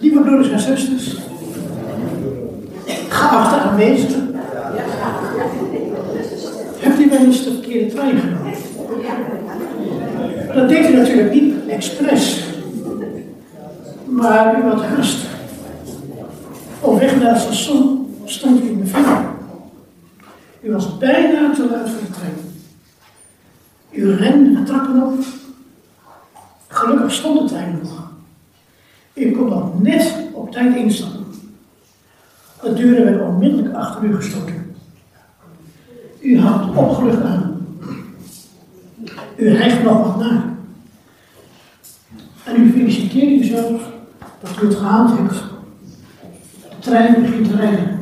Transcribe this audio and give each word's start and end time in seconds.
Lieve 0.00 0.20
broeders 0.20 0.50
en 0.50 0.60
zusters, 0.60 1.16
geachte 3.08 3.60
aanwezigen, 3.60 4.34
hebt 6.78 7.00
u 7.00 7.08
wel 7.10 7.18
eens 7.18 7.44
de 7.44 7.52
verkeerde 7.52 7.94
trein 7.94 8.18
genomen? 8.18 8.52
Dat 10.54 10.68
deed 10.68 10.90
u 10.90 10.96
natuurlijk 10.96 11.32
niet 11.32 11.54
expres, 11.68 12.44
maar 14.04 14.58
u 14.58 14.62
had 14.62 14.84
haast. 14.84 15.26
Op 16.80 16.98
weg 16.98 17.20
naar 17.20 17.32
het 17.32 17.42
station 17.42 18.14
stond 18.24 18.62
u 18.62 18.68
in 18.68 18.80
de 18.80 18.86
file. 18.86 19.18
U 20.60 20.72
was 20.72 20.98
bijna 20.98 21.54
te 21.54 21.68
laat 21.70 21.90
voor 21.90 22.00
de 22.00 22.10
trein. 22.10 22.36
U 23.90 24.14
rende 24.14 24.58
de 24.58 24.62
trappen 24.62 25.02
op. 25.02 25.24
Gelukkig 26.68 27.12
stond 27.12 27.40
nog. 27.40 27.57
U 29.18 29.30
kon 29.30 29.48
nog 29.48 29.82
net 29.82 30.14
op 30.32 30.52
tijd 30.52 30.76
instappen. 30.76 31.24
De 32.62 32.74
deuren 32.74 33.04
werden 33.04 33.26
onmiddellijk 33.26 33.74
achter 33.74 34.04
u 34.04 34.14
gesloten. 34.14 34.76
U 36.20 36.38
had 36.38 36.76
opgelucht 36.76 37.22
aan. 37.22 37.66
U 39.36 39.50
hijgt 39.50 39.82
nog 39.82 40.06
wat 40.06 40.18
na. 40.18 40.56
En 42.44 42.62
u 42.62 42.70
feliciteert 42.70 43.42
uzelf 43.42 43.82
dat 44.40 44.62
u 44.62 44.66
het 44.66 44.76
gehaald 44.76 45.18
heeft. 45.18 45.42
De 46.68 46.76
trein 46.78 47.22
begint 47.22 47.48
te 47.48 47.56
rijden. 47.56 47.98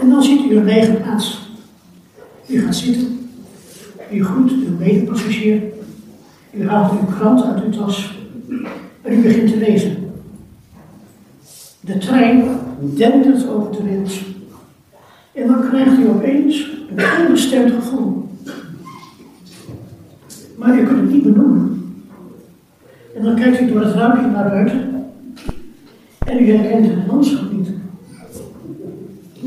En 0.00 0.08
dan 0.10 0.22
ziet 0.22 0.50
u 0.50 0.56
een 0.56 0.64
lege 0.64 0.92
plaats. 0.92 1.40
U 2.46 2.60
gaat 2.60 2.76
zitten. 2.76 3.30
U 4.12 4.24
groet 4.24 4.50
uw 4.50 4.76
medepassagier. 4.78 5.62
U 6.50 6.68
haalt 6.68 6.92
uw 6.92 7.16
krant 7.16 7.44
uit 7.44 7.64
uw 7.64 7.70
tas. 7.70 8.13
En 9.04 9.18
u 9.18 9.22
begint 9.22 9.50
te 9.50 9.56
lezen. 9.56 10.12
De 11.80 11.98
trein 11.98 12.44
dendert 12.80 13.48
over 13.48 13.72
de 13.72 13.78
rails. 13.88 14.24
En 15.32 15.46
dan 15.46 15.68
krijgt 15.68 15.98
u 15.98 16.08
opeens 16.08 16.70
een 16.96 17.04
onbestemd 17.20 17.72
gevoel. 17.72 18.28
Maar 20.56 20.78
u 20.78 20.86
kunt 20.86 21.00
het 21.00 21.10
niet 21.10 21.22
benoemen. 21.22 21.94
En 23.16 23.22
dan 23.22 23.34
kijkt 23.34 23.60
u 23.60 23.66
door 23.66 23.80
het 23.80 23.94
raampje 23.94 24.26
naar 24.26 24.48
buiten. 24.48 25.06
En 26.18 26.42
u 26.42 26.50
herkent 26.50 26.86
het 26.86 27.06
landschap 27.06 27.52
niet. 27.52 27.68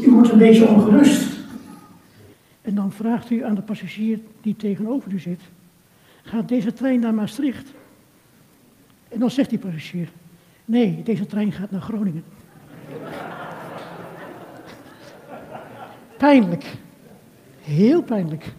U 0.05 0.11
wordt 0.11 0.31
een 0.31 0.38
beetje 0.38 0.67
ongerust. 0.67 1.38
En 2.61 2.75
dan 2.75 2.92
vraagt 2.92 3.30
u 3.30 3.44
aan 3.44 3.55
de 3.55 3.61
passagier 3.61 4.19
die 4.42 4.55
tegenover 4.55 5.14
u 5.14 5.19
zit: 5.19 5.42
Gaat 6.21 6.47
deze 6.47 6.73
trein 6.73 6.99
naar 6.99 7.14
Maastricht? 7.14 7.73
En 9.09 9.19
dan 9.19 9.31
zegt 9.31 9.50
die 9.50 9.59
passagier: 9.59 10.09
Nee, 10.66 11.03
deze 11.03 11.25
trein 11.25 11.52
gaat 11.52 11.72
naar 11.72 11.81
Groningen. 11.81 12.23
Pijnlijk. 16.17 16.77
Heel 17.61 18.03
pijnlijk. 18.03 18.53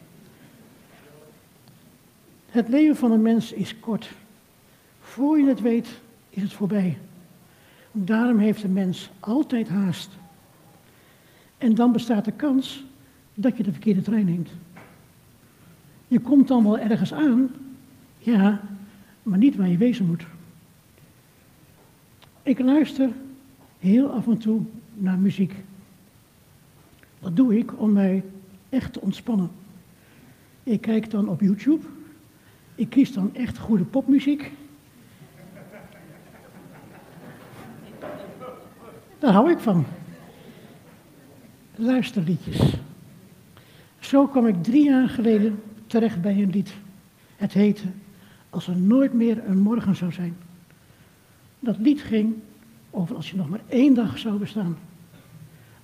Het 2.50 2.68
leven 2.68 2.96
van 2.96 3.12
een 3.12 3.22
mens 3.22 3.52
is 3.52 3.80
kort. 3.80 4.10
Voor 5.00 5.38
je 5.38 5.46
het 5.46 5.60
weet, 5.60 6.00
is 6.30 6.42
het 6.42 6.52
voorbij. 6.52 6.98
Daarom 7.92 8.38
heeft 8.38 8.62
een 8.62 8.72
mens 8.72 9.10
altijd 9.20 9.68
haast. 9.68 10.10
En 11.58 11.74
dan 11.74 11.92
bestaat 11.92 12.24
de 12.24 12.33
kans 12.33 12.84
dat 13.34 13.56
je 13.56 13.62
de 13.62 13.72
verkeerde 13.72 14.02
trein 14.02 14.24
neemt. 14.24 14.50
Je 16.08 16.20
komt 16.20 16.48
dan 16.48 16.62
wel 16.62 16.78
ergens 16.78 17.12
aan, 17.12 17.50
ja, 18.18 18.60
maar 19.22 19.38
niet 19.38 19.56
waar 19.56 19.68
je 19.68 19.77
wezen 19.77 20.06
moet. 20.06 20.27
Ik 22.48 22.58
luister 22.58 23.10
heel 23.78 24.10
af 24.10 24.27
en 24.27 24.38
toe 24.38 24.60
naar 24.94 25.18
muziek. 25.18 25.54
Dat 27.20 27.36
doe 27.36 27.58
ik 27.58 27.80
om 27.80 27.92
mij 27.92 28.24
echt 28.68 28.92
te 28.92 29.00
ontspannen. 29.00 29.50
Ik 30.62 30.80
kijk 30.80 31.11
dan 31.11 31.28
op 31.28 31.40
YouTube. 31.40 31.86
Ik 32.74 32.90
kies 32.90 33.12
dan 33.12 33.34
echt 33.34 33.58
goede 33.58 33.84
popmuziek. 33.84 34.52
Daar 39.18 39.33
hou 39.33 39.50
ik 39.50 39.58
van. 39.58 39.84
Luisterliedjes. 41.74 42.74
Zo 43.98 44.27
kwam 44.27 44.46
ik 44.46 44.62
drie 44.62 44.84
jaar 44.84 45.08
geleden 45.08 45.62
terecht 45.86 46.20
bij 46.20 46.42
een 46.42 46.50
lied. 46.50 46.74
Het 47.36 47.52
heette 47.52 47.86
Als 48.50 48.68
er 48.68 48.77
nooit 48.77 49.12
meer 49.12 49.42
een 49.46 49.58
morgen 49.58 49.96
zou 49.96 50.12
zijn. 50.12 50.36
Dat 51.61 51.79
lied 51.79 52.01
ging 52.01 52.35
over 52.91 53.17
als 53.17 53.30
je 53.30 53.36
nog 53.36 53.48
maar 53.48 53.61
één 53.69 53.95
dag 53.95 54.19
zou 54.19 54.39
bestaan. 54.39 54.77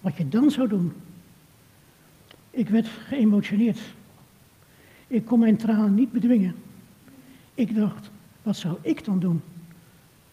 Wat 0.00 0.16
je 0.16 0.28
dan 0.28 0.50
zou 0.50 0.68
doen. 0.68 0.92
Ik 2.50 2.68
werd 2.68 2.86
geëmotioneerd. 2.86 3.80
Ik 5.06 5.24
kon 5.24 5.38
mijn 5.38 5.56
tranen 5.56 5.94
niet 5.94 6.12
bedwingen. 6.12 6.54
Ik 7.54 7.74
dacht, 7.74 8.10
wat 8.42 8.56
zou 8.56 8.76
ik 8.80 9.04
dan 9.04 9.18
doen 9.18 9.42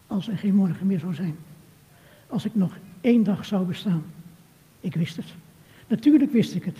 als 0.08 0.28
er 0.28 0.38
geen 0.38 0.56
morgen 0.56 0.88
meer 0.88 1.00
zou 1.00 1.14
zijn? 1.14 1.36
Als 2.28 2.46
ik 2.46 2.56
nog 2.56 2.78
één 3.02 3.24
dag 3.24 3.46
zou 3.46 3.66
bestaan. 3.66 4.04
Ik 4.80 4.96
wist 4.96 5.16
het. 5.16 5.34
Natuurlijk 5.88 6.32
wist 6.32 6.56
ik 6.56 6.64
het. 6.64 6.78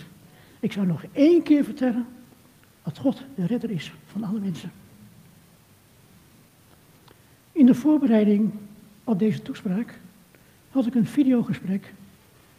Ik 0.60 0.72
zou 0.72 0.86
nog 0.86 1.04
één 1.12 1.42
keer 1.42 1.64
vertellen 1.64 2.06
dat 2.82 2.98
God 2.98 3.22
de 3.34 3.46
redder 3.46 3.70
is 3.70 3.92
van 4.06 4.24
alle 4.24 4.40
mensen. 4.40 4.70
In 7.62 7.68
de 7.68 7.74
voorbereiding 7.74 8.50
op 9.04 9.18
deze 9.18 9.42
toespraak 9.42 9.98
had 10.70 10.86
ik 10.86 10.94
een 10.94 11.06
videogesprek 11.06 11.94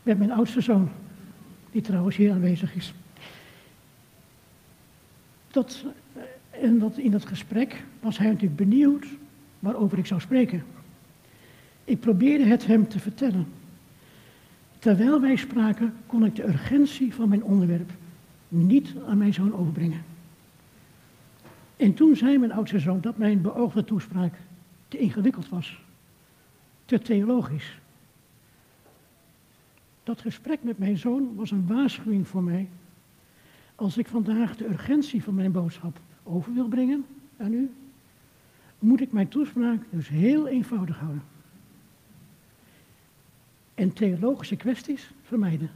met 0.04 0.18
mijn 0.18 0.32
oudste 0.32 0.62
zoon, 0.62 0.90
die 1.72 1.82
trouwens 1.82 2.16
hier 2.16 2.32
aanwezig 2.32 2.76
is. 2.76 2.94
Dat, 5.52 5.86
en 6.50 6.80
dat, 6.80 6.98
in 6.98 7.12
dat 7.12 7.26
gesprek 7.26 7.84
was 8.00 8.18
hij 8.18 8.28
natuurlijk 8.28 8.56
benieuwd 8.56 9.06
waarover 9.60 9.98
ik 9.98 10.06
zou 10.06 10.22
spreken. 10.22 10.64
Ik 11.84 12.00
probeerde 12.00 12.46
het 12.46 12.66
hem 12.66 12.88
te 12.88 13.00
vertellen. 13.00 13.48
Terwijl 14.80 15.22
wij 15.22 15.36
spraken, 15.36 15.94
kon 16.06 16.26
ik 16.26 16.36
de 16.36 16.48
urgentie 16.48 17.14
van 17.14 17.30
mijn 17.30 17.44
onderwerp 17.44 17.92
niet 18.48 18.94
aan 19.08 19.18
mijn 19.18 19.34
zoon 19.34 19.56
overbrengen. 19.56 20.02
En 21.78 21.94
toen 21.94 22.16
zei 22.16 22.38
mijn 22.38 22.54
oudste 22.54 22.80
zoon 22.80 23.02
dat 23.02 23.18
mijn 23.18 23.42
beoogde 23.42 23.84
toespraak 23.84 24.34
te 24.94 25.00
ingewikkeld 25.00 25.50
was, 25.50 25.82
te 26.86 27.00
theologisch. 27.00 27.78
Dat 30.04 30.22
gesprek 30.22 30.64
met 30.64 30.78
mijn 30.78 30.98
zoon 30.98 31.36
was 31.36 31.52
een 31.52 31.68
waarschuwing 31.68 32.28
voor 32.28 32.44
mij. 32.44 32.70
Als 33.76 33.98
ik 33.98 34.08
vandaag 34.08 34.56
de 34.56 34.66
urgentie 34.66 35.24
van 35.24 35.36
mijn 35.36 35.52
boodschap 35.52 36.00
over 36.24 36.54
wil 36.54 36.68
brengen 36.68 37.06
aan 37.38 37.54
u, 37.54 37.72
moet 38.80 39.02
ik 39.02 39.12
mijn 39.12 39.28
toespraak 39.28 39.84
dus 39.90 40.08
heel 40.08 40.48
eenvoudig 40.48 40.98
houden. 40.98 41.24
En 43.76 43.94
theologische 43.94 44.56
kwesties 44.56 45.12
vermijden. 45.24 45.72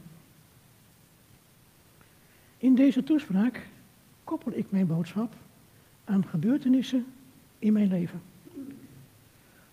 In 2.58 2.74
deze 2.74 3.04
toespraak 3.04 3.66
koppel 4.24 4.52
ik 4.54 4.70
mijn 4.70 4.86
boodschap 4.86 5.34
aan 6.04 6.24
gebeurtenissen 6.24 7.06
in 7.58 7.72
mijn 7.72 7.88
leven. 7.88 8.27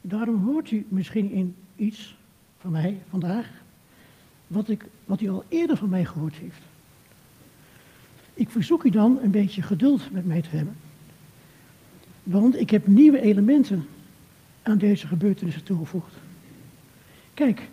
Daarom 0.07 0.43
hoort 0.43 0.71
u 0.71 0.85
misschien 0.89 1.31
in 1.31 1.55
iets 1.75 2.15
van 2.57 2.71
mij 2.71 2.97
vandaag, 3.09 3.49
wat, 4.47 4.69
ik, 4.69 4.85
wat 5.05 5.21
u 5.21 5.29
al 5.29 5.43
eerder 5.47 5.77
van 5.77 5.89
mij 5.89 6.05
gehoord 6.05 6.35
heeft. 6.35 6.61
Ik 8.33 8.49
verzoek 8.49 8.83
u 8.83 8.89
dan 8.89 9.19
een 9.21 9.31
beetje 9.31 9.61
geduld 9.61 10.11
met 10.11 10.25
mij 10.25 10.41
te 10.41 10.49
hebben. 10.49 10.75
Want 12.23 12.59
ik 12.59 12.69
heb 12.69 12.87
nieuwe 12.87 13.21
elementen 13.21 13.87
aan 14.63 14.77
deze 14.77 15.07
gebeurtenissen 15.07 15.63
toegevoegd. 15.63 16.13
Kijk, 17.33 17.69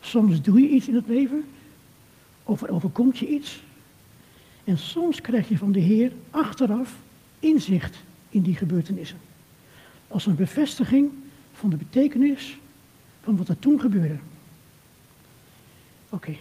soms 0.00 0.42
doe 0.42 0.60
je 0.60 0.68
iets 0.68 0.88
in 0.88 0.94
het 0.94 1.08
leven, 1.08 1.44
of 2.42 2.62
er 2.62 2.70
overkomt 2.70 3.18
je 3.18 3.28
iets. 3.28 3.62
En 4.64 4.78
soms 4.78 5.20
krijg 5.20 5.48
je 5.48 5.58
van 5.58 5.72
de 5.72 5.80
Heer 5.80 6.12
achteraf 6.30 6.96
inzicht 7.38 7.96
in 8.28 8.42
die 8.42 8.56
gebeurtenissen. 8.56 9.18
Als 10.08 10.26
een 10.26 10.36
bevestiging 10.36 11.10
van 11.58 11.70
de 11.70 11.76
betekenis 11.76 12.58
van 13.20 13.36
wat 13.36 13.48
er 13.48 13.58
toen 13.58 13.80
gebeurde. 13.80 14.18
Oké. 16.08 16.36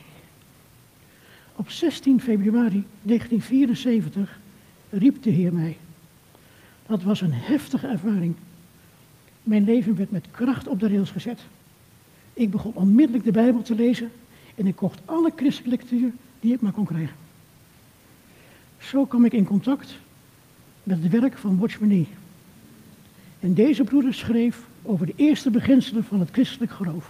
Op 1.55 1.69
16 1.69 2.21
februari 2.21 2.85
1974 3.01 4.39
riep 4.89 5.23
de 5.23 5.29
Heer 5.29 5.53
mij. 5.53 5.77
Dat 6.87 7.03
was 7.03 7.21
een 7.21 7.33
heftige 7.33 7.87
ervaring. 7.87 8.35
Mijn 9.43 9.63
leven 9.63 9.95
werd 9.95 10.11
met 10.11 10.25
kracht 10.31 10.67
op 10.67 10.79
de 10.79 10.87
rails 10.87 11.11
gezet. 11.11 11.39
Ik 12.33 12.51
begon 12.51 12.73
onmiddellijk 12.73 13.23
de 13.23 13.31
Bijbel 13.31 13.61
te 13.61 13.75
lezen 13.75 14.11
en 14.55 14.67
ik 14.67 14.75
kocht 14.75 14.99
alle 15.05 15.31
christelijke 15.35 15.69
lectuur 15.75 16.11
die 16.39 16.53
ik 16.53 16.61
maar 16.61 16.71
kon 16.71 16.85
krijgen. 16.85 17.15
Zo 18.79 19.05
kwam 19.05 19.25
ik 19.25 19.33
in 19.33 19.45
contact 19.45 19.97
met 20.83 21.03
het 21.03 21.11
werk 21.11 21.37
van 21.37 21.57
Watchman 21.57 21.89
Nee. 21.89 22.07
En 23.39 23.53
deze 23.53 23.83
broeder 23.83 24.13
schreef 24.13 24.67
over 24.87 25.05
de 25.05 25.13
eerste 25.15 25.49
beginselen 25.49 26.03
van 26.03 26.19
het 26.19 26.29
christelijk 26.31 26.71
geloof. 26.71 27.09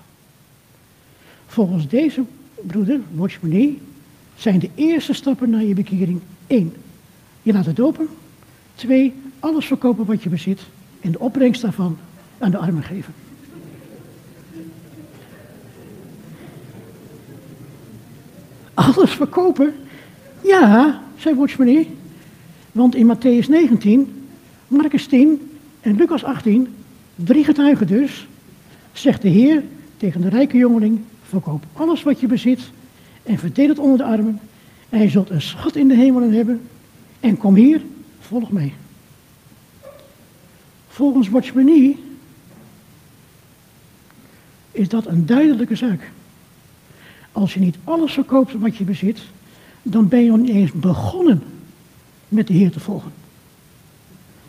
Volgens 1.48 1.88
deze 1.88 2.24
broeder, 2.62 3.00
Watchmanie, 3.14 3.82
zijn 4.36 4.60
de 4.60 4.70
eerste 4.76 5.14
stappen 5.14 5.50
naar 5.50 5.64
je 5.64 5.74
bekering 5.74 6.22
1. 6.48 6.74
Je 7.42 7.54
laat 7.54 7.66
het 7.66 7.76
dopen. 7.76 8.08
2. 8.76 9.14
Alles 9.40 9.66
verkopen 9.66 10.06
wat 10.06 10.24
je 10.24 10.30
bezit 10.30 10.62
en 11.02 11.12
de 11.12 11.20
opbrengst 11.20 11.62
daarvan 11.62 11.98
aan 12.38 12.52
de 12.52 12.58
armen 12.58 12.84
geven. 12.84 13.14
Alles 18.74 19.12
verkopen? 19.12 19.74
Ja, 20.44 21.02
zei 21.16 21.36
Watchmanie. 21.36 21.90
Want 22.72 22.96
in 22.96 23.16
Matthäus 23.16 23.48
19, 23.50 24.28
Marcus 24.68 25.08
10 25.08 25.52
en 25.82 25.96
Lucas 25.96 26.24
18, 26.24 26.76
drie 27.18 27.44
getuigen 27.44 27.88
dus, 27.88 28.28
zegt 28.92 29.22
de 29.22 29.30
Heer 29.30 29.64
tegen 29.98 30.22
de 30.22 30.30
rijke 30.30 30.58
jongeling, 30.58 31.00
verkoop 31.24 31.64
alles 31.74 32.04
wat 32.04 32.20
je 32.20 32.28
bezit 32.28 32.60
en 33.24 33.38
verdeel 33.38 33.68
het 33.68 33.80
onder 33.80 33.98
de 33.98 34.04
armen 34.04 34.40
en 34.90 35.02
je 35.02 35.10
zult 35.10 35.30
een 35.30 35.42
schat 35.42 35.76
in 35.76 35.88
de 35.88 35.96
hemelen 35.96 36.34
hebben 36.34 36.62
en 37.20 37.38
kom 37.38 37.56
hier, 37.56 37.82
volg 38.20 38.52
mij. 38.52 38.74
Volgens 40.88 41.30
Watchmanie 41.30 42.04
is 44.72 44.90
dat 44.90 45.06
een 45.06 45.26
duidelijke 45.26 45.76
zaak. 45.76 46.12
Als 47.32 47.54
je 47.54 47.60
niet 47.60 47.78
alles 47.84 48.14
verkoopt 48.14 48.54
wat 48.54 48.78
je 48.78 48.84
bezit, 48.84 49.22
dan 49.82 50.08
ben 50.08 50.24
je 50.24 50.30
nog 50.30 50.40
niet 50.40 50.50
eens 50.50 50.72
begonnen 50.72 51.44
met 52.28 52.48
de 52.48 52.54
Heer 52.54 52.72
te 52.72 52.80
volgen. 52.80 53.12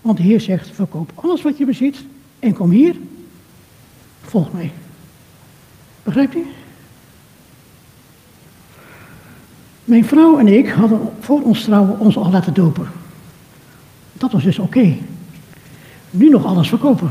Want 0.03 0.17
de 0.17 0.23
Heer 0.23 0.41
zegt, 0.41 0.71
verkoop 0.71 1.13
alles 1.15 1.43
wat 1.43 1.59
je 1.59 1.65
bezit 1.65 1.97
en 2.39 2.53
kom 2.53 2.71
hier, 2.71 2.97
volg 4.21 4.53
mij. 4.53 4.73
Begrijpt 6.03 6.35
u? 6.35 6.47
Mijn 9.85 10.05
vrouw 10.05 10.39
en 10.39 10.47
ik 10.47 10.69
hadden 10.69 11.01
voor 11.21 11.43
ons 11.43 11.63
trouwen 11.63 11.99
ons 11.99 12.17
al 12.17 12.31
laten 12.31 12.55
dopen. 12.55 12.89
Dat 14.13 14.33
was 14.33 14.43
dus 14.43 14.59
oké. 14.59 14.97
Nu 16.11 16.29
nog 16.29 16.45
alles 16.45 16.69
verkopen. 16.69 17.11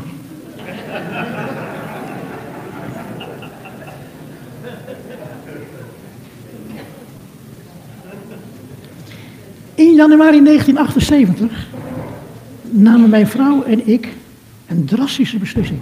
In 9.76 9.94
januari 9.94 10.44
1978 10.44 11.68
namen 12.62 13.10
mijn 13.10 13.28
vrouw 13.28 13.64
en 13.64 13.88
ik 13.88 14.08
een 14.68 14.86
drastische 14.86 15.38
beslissing. 15.38 15.80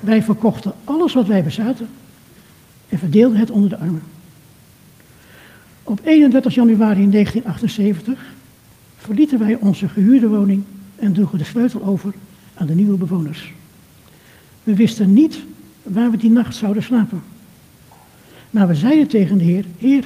Wij 0.00 0.22
verkochten 0.22 0.74
alles 0.84 1.14
wat 1.14 1.26
wij 1.26 1.42
bezaten 1.42 1.88
en 2.88 2.98
verdeelden 2.98 3.38
het 3.38 3.50
onder 3.50 3.70
de 3.70 3.78
armen. 3.78 4.02
Op 5.82 6.00
31 6.04 6.54
januari 6.54 7.10
1978 7.10 8.18
verlieten 8.96 9.38
wij 9.38 9.54
onze 9.54 9.88
gehuurde 9.88 10.28
woning 10.28 10.64
en 10.96 11.12
droegen 11.12 11.38
de 11.38 11.44
sleutel 11.44 11.84
over 11.84 12.14
aan 12.54 12.66
de 12.66 12.74
nieuwe 12.74 12.96
bewoners. 12.96 13.52
We 14.62 14.74
wisten 14.74 15.12
niet 15.12 15.38
waar 15.82 16.10
we 16.10 16.16
die 16.16 16.30
nacht 16.30 16.54
zouden 16.56 16.82
slapen. 16.82 17.22
Maar 18.50 18.68
we 18.68 18.74
zeiden 18.74 19.06
tegen 19.06 19.38
de 19.38 19.44
Heer, 19.44 19.64
Heer, 19.78 20.04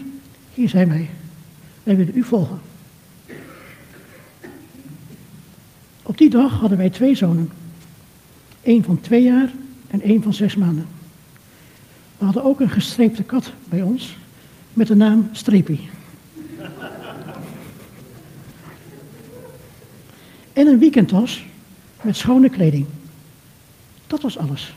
hier 0.55 0.69
zijn 0.69 0.89
wij. 0.89 1.11
Wij 1.83 1.97
willen 1.97 2.17
u 2.17 2.23
volgen. 2.23 2.61
Op 6.03 6.19
die 6.19 6.31
dag 6.31 6.61
hadden 6.61 6.79
wij 6.79 6.91
twee 6.91 7.15
zonen. 7.15 7.51
Eén 8.63 8.85
van 8.85 9.01
twee 9.01 9.23
jaar 9.23 9.51
en 9.91 10.01
één 10.01 10.23
van 10.23 10.35
zes 10.35 10.57
maanden. 10.57 10.87
We 12.19 12.25
hadden 12.25 12.45
ook 12.45 12.61
een 12.61 12.71
gestreepte 12.71 13.23
kat 13.23 13.53
bij 13.69 13.83
ons 13.83 14.17
met 14.73 14.87
de 14.87 14.95
naam 14.95 15.29
Streepie. 15.33 15.89
En 20.53 20.67
een 20.67 20.79
weekendtas 20.79 21.45
met 22.03 22.17
schone 22.17 22.49
kleding. 22.49 22.87
Dat 24.07 24.23
was 24.23 24.39
alles. 24.39 24.75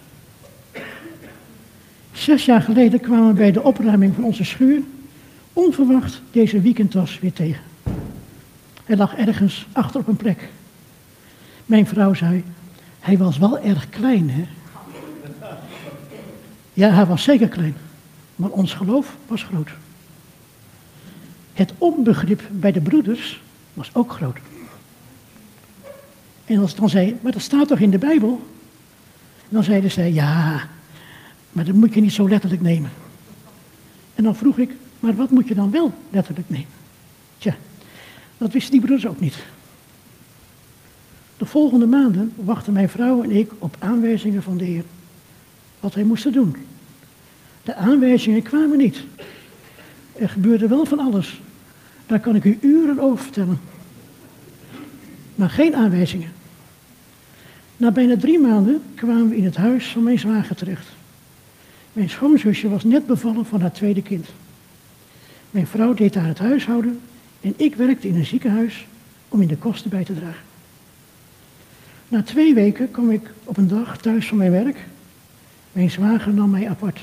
Zes 2.11 2.45
jaar 2.45 2.61
geleden 2.61 2.99
kwamen 2.99 3.27
we 3.27 3.33
bij 3.33 3.51
de 3.51 3.63
opruiming 3.63 4.13
van 4.15 4.23
onze 4.23 4.43
schuur 4.43 4.81
onverwacht 5.53 6.21
deze 6.31 6.61
weekendtas 6.61 7.19
weer 7.19 7.33
tegen. 7.33 7.61
Hij 8.83 8.97
lag 8.97 9.15
ergens 9.15 9.65
achter 9.71 9.99
op 9.99 10.07
een 10.07 10.15
plek. 10.15 10.49
Mijn 11.65 11.87
vrouw 11.87 12.13
zei, 12.13 12.43
hij 12.99 13.17
was 13.17 13.37
wel 13.37 13.59
erg 13.59 13.89
klein, 13.89 14.29
hè? 14.29 14.45
Ja, 16.73 16.89
hij 16.89 17.05
was 17.05 17.23
zeker 17.23 17.47
klein, 17.47 17.75
maar 18.35 18.49
ons 18.49 18.73
geloof 18.73 19.15
was 19.27 19.43
groot. 19.43 19.69
Het 21.53 21.73
onbegrip 21.77 22.41
bij 22.51 22.71
de 22.71 22.81
broeders 22.81 23.41
was 23.73 23.89
ook 23.93 24.11
groot. 24.11 24.37
En 26.45 26.59
als 26.59 26.75
dan 26.75 26.89
zei, 26.89 27.17
maar 27.21 27.31
dat 27.31 27.41
staat 27.41 27.67
toch 27.67 27.79
in 27.79 27.89
de 27.89 27.97
Bijbel? 27.97 28.47
Dan 29.49 29.63
zeiden 29.63 29.91
zij, 29.91 30.13
ja, 30.13 30.67
maar 31.51 31.65
dat 31.65 31.75
moet 31.75 31.93
je 31.93 32.01
niet 32.01 32.13
zo 32.13 32.29
letterlijk 32.29 32.61
nemen. 32.61 32.91
En 34.15 34.23
dan 34.23 34.35
vroeg 34.35 34.57
ik, 34.57 34.71
maar 34.99 35.15
wat 35.15 35.29
moet 35.29 35.47
je 35.47 35.55
dan 35.55 35.71
wel 35.71 35.93
letterlijk 36.09 36.49
nemen? 36.49 36.67
Tja, 37.37 37.55
dat 38.37 38.51
wisten 38.51 38.71
die 38.71 38.81
broeders 38.81 39.07
ook 39.07 39.19
niet. 39.19 39.35
De 41.37 41.45
volgende 41.45 41.85
maanden 41.85 42.33
wachten 42.35 42.73
mijn 42.73 42.89
vrouw 42.89 43.23
en 43.23 43.31
ik 43.31 43.51
op 43.59 43.75
aanwijzingen 43.79 44.43
van 44.43 44.57
de 44.57 44.63
Heer. 44.63 44.83
Wat 45.79 45.93
wij 45.93 46.03
moesten 46.03 46.31
doen. 46.31 46.55
De 47.63 47.75
aanwijzingen 47.75 48.41
kwamen 48.41 48.77
niet. 48.77 49.03
Er 50.15 50.29
gebeurde 50.29 50.67
wel 50.67 50.85
van 50.85 50.99
alles. 50.99 51.41
Daar 52.05 52.19
kan 52.19 52.35
ik 52.35 52.43
u 52.43 52.57
uren 52.61 52.99
over 52.99 53.23
vertellen. 53.23 53.59
Maar 55.35 55.49
geen 55.49 55.75
aanwijzingen. 55.75 56.31
Na 57.77 57.91
bijna 57.91 58.17
drie 58.17 58.39
maanden 58.39 58.81
kwamen 58.95 59.29
we 59.29 59.37
in 59.37 59.45
het 59.45 59.55
huis 59.55 59.87
van 59.87 60.03
mijn 60.03 60.19
zwager 60.19 60.55
terecht. 60.55 60.87
Mijn 61.93 62.09
schoonzusje 62.09 62.69
was 62.69 62.83
net 62.83 63.05
bevallen 63.05 63.45
van 63.45 63.61
haar 63.61 63.71
tweede 63.71 64.01
kind. 64.01 64.27
Mijn 65.51 65.67
vrouw 65.67 65.93
deed 65.93 66.13
daar 66.13 66.27
het 66.27 66.39
huishouden 66.39 66.99
en 67.41 67.53
ik 67.57 67.75
werkte 67.75 68.07
in 68.07 68.15
een 68.15 68.25
ziekenhuis 68.25 68.87
om 69.29 69.41
in 69.41 69.47
de 69.47 69.57
kosten 69.57 69.89
bij 69.89 70.03
te 70.03 70.13
dragen. 70.13 70.44
Na 72.15 72.23
twee 72.23 72.53
weken 72.53 72.91
kwam 72.91 73.11
ik 73.11 73.29
op 73.43 73.57
een 73.57 73.67
dag 73.67 73.97
thuis 73.97 74.27
van 74.27 74.37
mijn 74.37 74.51
werk. 74.51 74.85
Mijn 75.71 75.91
zwager 75.91 76.33
nam 76.33 76.49
mij 76.49 76.69
apart. 76.69 77.01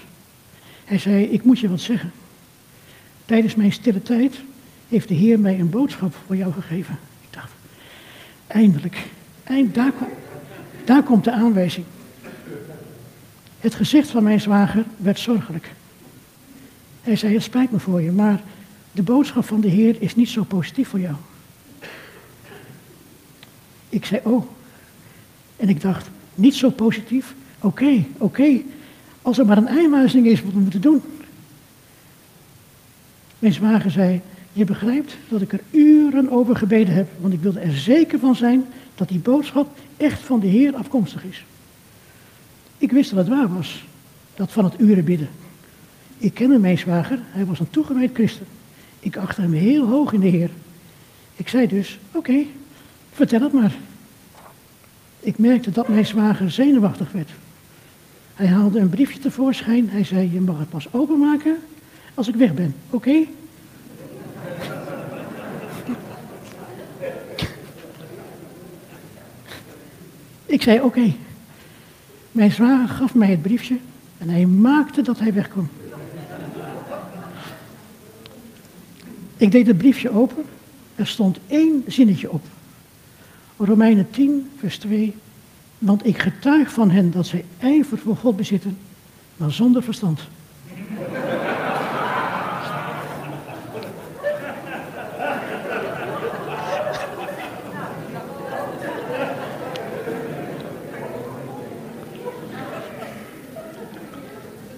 Hij 0.84 0.98
zei, 0.98 1.25
ik 1.25 1.44
moet 1.44 1.58
je 1.58 1.69
wat 1.69 1.81
zeggen. 1.81 2.13
Tijdens 3.25 3.55
mijn 3.55 3.72
stille 3.72 4.03
tijd 4.03 4.41
heeft 4.89 5.08
de 5.08 5.15
Heer 5.15 5.39
mij 5.41 5.60
een 5.60 5.70
boodschap 5.70 6.15
voor 6.27 6.36
jou 6.36 6.53
gegeven. 6.53 6.98
Ik 7.20 7.29
dacht, 7.31 7.53
eindelijk, 8.46 9.06
eind, 9.44 9.75
daar, 9.75 9.93
daar 10.84 11.03
komt 11.03 11.25
de 11.25 11.32
aanwijzing. 11.32 11.86
Het 13.60 13.75
gezicht 13.75 14.10
van 14.10 14.22
mijn 14.22 14.41
zwager 14.41 14.84
werd 14.96 15.19
zorgelijk. 15.19 15.72
Hij 17.03 17.17
zei, 17.17 17.34
het 17.34 17.43
spijt 17.43 17.70
me 17.70 17.79
voor 17.79 18.03
je, 18.03 18.13
maar 18.13 18.43
de 18.93 19.03
boodschap 19.03 19.44
van 19.44 19.60
de 19.60 19.69
Heer 19.69 19.96
is 19.98 20.15
niet 20.15 20.29
zo 20.29 20.44
positief 20.44 20.89
voor 20.89 21.01
jou. 21.01 21.17
Ik 23.89 24.05
zei, 24.05 24.20
oh. 24.25 24.46
En 25.62 25.69
ik 25.69 25.81
dacht, 25.81 26.10
niet 26.34 26.54
zo 26.54 26.70
positief? 26.70 27.34
Oké, 27.60 28.04
oké. 28.19 28.60
Als 29.22 29.38
er 29.38 29.46
maar 29.46 29.56
een 29.56 29.69
aanwijzing 29.69 30.26
is 30.26 30.42
wat 30.42 30.52
we 30.52 30.58
moeten 30.58 30.81
doen. 30.81 31.02
Mijn 33.38 33.52
zwager 33.52 33.90
zei, 33.90 34.20
je 34.52 34.64
begrijpt 34.64 35.16
dat 35.28 35.40
ik 35.40 35.52
er 35.52 35.60
uren 35.70 36.31
over 36.31 36.56
gebeden 36.56 36.94
heb, 36.94 37.08
want 37.20 37.32
ik 37.32 37.40
wilde 37.40 37.60
er 37.60 37.76
zeker 37.76 38.19
van 38.19 38.36
zijn 38.36 38.64
dat 38.94 39.08
die 39.08 39.19
boodschap 39.19 39.78
echt 39.96 40.20
van 40.20 40.40
de 40.40 40.46
Heer 40.46 40.74
afkomstig 40.74 41.24
is. 41.24 41.44
Ik 42.78 42.92
wist 42.92 43.10
dat 43.10 43.19
het 43.19 43.28
waar 43.28 43.54
was, 43.54 43.84
dat 44.34 44.52
van 44.52 44.64
het 44.64 44.81
uren 44.81 45.04
bidden. 45.04 45.28
Ik 46.19 46.34
kende 46.34 46.58
mijn 46.58 46.78
zwager, 46.78 47.19
hij 47.31 47.44
was 47.44 47.60
een 47.60 47.70
toegewijd 47.70 48.10
christen. 48.14 48.46
Ik 49.00 49.16
achtte 49.16 49.40
hem 49.40 49.52
heel 49.52 49.86
hoog 49.86 50.12
in 50.12 50.20
de 50.20 50.28
Heer. 50.28 50.50
Ik 51.36 51.48
zei 51.48 51.66
dus, 51.66 51.98
oké, 52.12 52.42
vertel 53.12 53.40
het 53.40 53.52
maar. 53.52 53.74
Ik 55.22 55.38
merkte 55.38 55.70
dat 55.70 55.88
mijn 55.88 56.06
zwager 56.06 56.50
zenuwachtig 56.50 57.12
werd. 57.12 57.31
Hij 58.34 58.46
haalde 58.46 58.79
een 58.79 58.88
briefje 58.88 59.19
tevoorschijn. 59.19 59.91
Hij 59.91 60.05
zei, 60.05 60.32
je 60.32 60.41
mag 60.41 60.58
het 60.58 60.69
pas 60.69 60.93
openmaken 60.93 61.56
als 62.14 62.29
ik 62.29 62.34
weg 62.34 62.55
ben, 62.55 62.74
oké? 62.91 63.26
Ik 70.46 70.62
zei, 70.62 70.81
oké. 70.81 71.12
Mijn 72.32 72.52
zwager 72.52 72.88
gaf 72.88 73.14
mij 73.14 73.31
het 73.31 73.43
briefje 73.43 73.76
en 74.19 74.29
hij 74.29 74.46
maakte 74.46 75.02
dat 75.02 75.19
hij 75.19 75.32
wegkwam. 75.32 75.69
Ik 79.36 79.50
deed 79.50 79.67
het 79.67 79.79
briefje 79.79 80.10
open. 80.10 80.44
Er 80.94 81.06
stond 81.06 81.38
één 81.46 81.84
zinnetje 81.86 82.31
op. 82.31 82.43
Romeinen 83.64 84.10
10, 84.10 84.50
vers 84.58 84.78
2. 84.78 85.14
Want 85.78 86.06
ik 86.06 86.19
getuig 86.19 86.72
van 86.72 86.90
hen 86.90 87.10
dat 87.10 87.26
zij 87.26 87.44
ijver 87.58 87.98
voor 87.98 88.16
God 88.16 88.36
bezitten, 88.36 88.78
maar 89.36 89.52
zonder 89.52 89.82
verstand. 89.82 90.20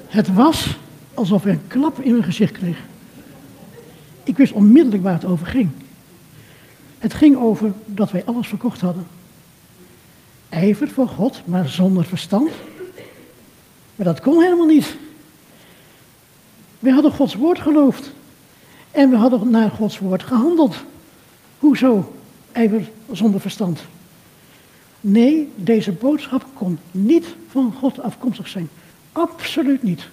Het 0.06 0.34
was 0.34 0.78
alsof 1.14 1.46
ik 1.46 1.52
een 1.52 1.66
klap 1.66 2.00
in 2.00 2.10
mijn 2.10 2.24
gezicht 2.24 2.52
kreeg. 2.52 2.78
Ik 4.22 4.36
wist 4.36 4.52
onmiddellijk 4.52 5.02
waar 5.02 5.12
het 5.12 5.24
over 5.24 5.46
ging. 5.46 5.70
Het 7.04 7.14
ging 7.14 7.37
over 7.37 7.73
dat 7.87 8.11
wij 8.11 8.25
alles 8.25 8.49
verkocht 8.49 8.80
hadden. 8.80 9.06
Ijver 10.49 10.88
voor 10.88 11.08
God, 11.08 11.42
maar 11.44 11.68
zonder 11.68 12.04
verstand. 12.04 12.50
Maar 13.96 14.06
dat 14.06 14.20
kon 14.20 14.42
helemaal 14.42 14.66
niet. 14.66 14.96
We 16.78 16.90
hadden 16.90 17.12
Gods 17.12 17.34
woord 17.34 17.61
geloofd. 17.61 18.12
En 18.90 19.11
we 19.11 19.16
hadden 19.16 19.50
naar 19.50 19.70
Gods 19.70 19.99
woord 19.99 20.23
gehandeld. 20.23 20.76
Hoezo 21.58 22.14
ijver 22.52 22.90
zonder 23.12 23.40
verstand? 23.40 23.80
Nee, 25.00 25.52
deze 25.54 25.92
boodschap 25.92 26.44
kon 26.54 26.78
niet 26.90 27.26
van 27.49 27.75
God 27.78 28.00
afkomstig 28.00 28.49
zijn. 28.49 28.68
Absoluut 29.12 29.82
niet. 29.82 30.08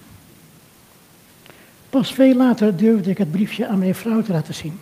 Pas 1.90 2.12
veel 2.14 2.34
later 2.34 2.76
durfde 2.76 3.10
ik 3.10 3.18
het 3.18 3.30
briefje 3.30 3.66
aan 3.66 3.78
mijn 3.78 3.94
vrouw 3.94 4.22
te 4.22 4.32
laten 4.32 4.54
zien. 4.54 4.78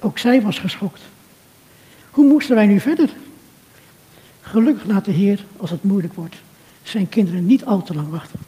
Ook 0.00 0.18
zij 0.18 0.42
was 0.42 0.58
geschokt. 0.58 1.02
Hoe 2.10 2.26
moesten 2.26 2.54
wij 2.54 2.66
nu 2.66 2.80
verder? 2.80 3.10
Gelukkig 4.40 4.86
laat 4.86 5.04
de 5.04 5.10
Heer, 5.10 5.44
als 5.56 5.70
het 5.70 5.82
moeilijk 5.82 6.14
wordt, 6.14 6.36
zijn 6.82 7.08
kinderen 7.08 7.46
niet 7.46 7.64
al 7.64 7.82
te 7.82 7.94
lang 7.94 8.08
wachten. 8.08 8.38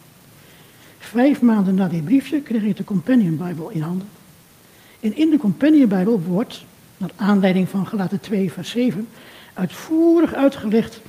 Vijf 0.99 1.41
maanden 1.41 1.75
na 1.75 1.89
dit 1.89 2.05
briefje 2.05 2.41
kreeg 2.41 2.63
ik 2.63 2.77
de 2.77 2.85
Companion 2.85 3.37
Bijbel 3.37 3.71
in 3.71 3.81
handen. 3.81 4.09
En 5.01 5.17
in 5.17 5.31
de 5.31 5.37
Companion 5.37 5.89
Bijbel 5.89 6.21
wordt, 6.21 6.65
naar 6.97 7.11
aanleiding 7.17 7.69
van 7.69 7.87
Galaten 7.87 8.21
2 8.21 8.53
vers 8.53 8.71
7, 8.71 9.09
uitvoerig 9.55 10.35
uitgelegd 10.35 11.01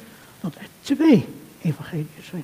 dat 0.41 0.55
er 0.55 0.65
twee 0.81 1.25
evangeliën 1.61 2.07
zijn. 2.29 2.43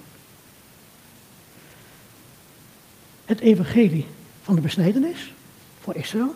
Het 3.26 3.40
evangelie 3.40 4.06
van 4.44 4.56
de 4.56 4.62
besnijdenis 4.62 5.34
voor 5.82 5.96
Israël 5.96 6.36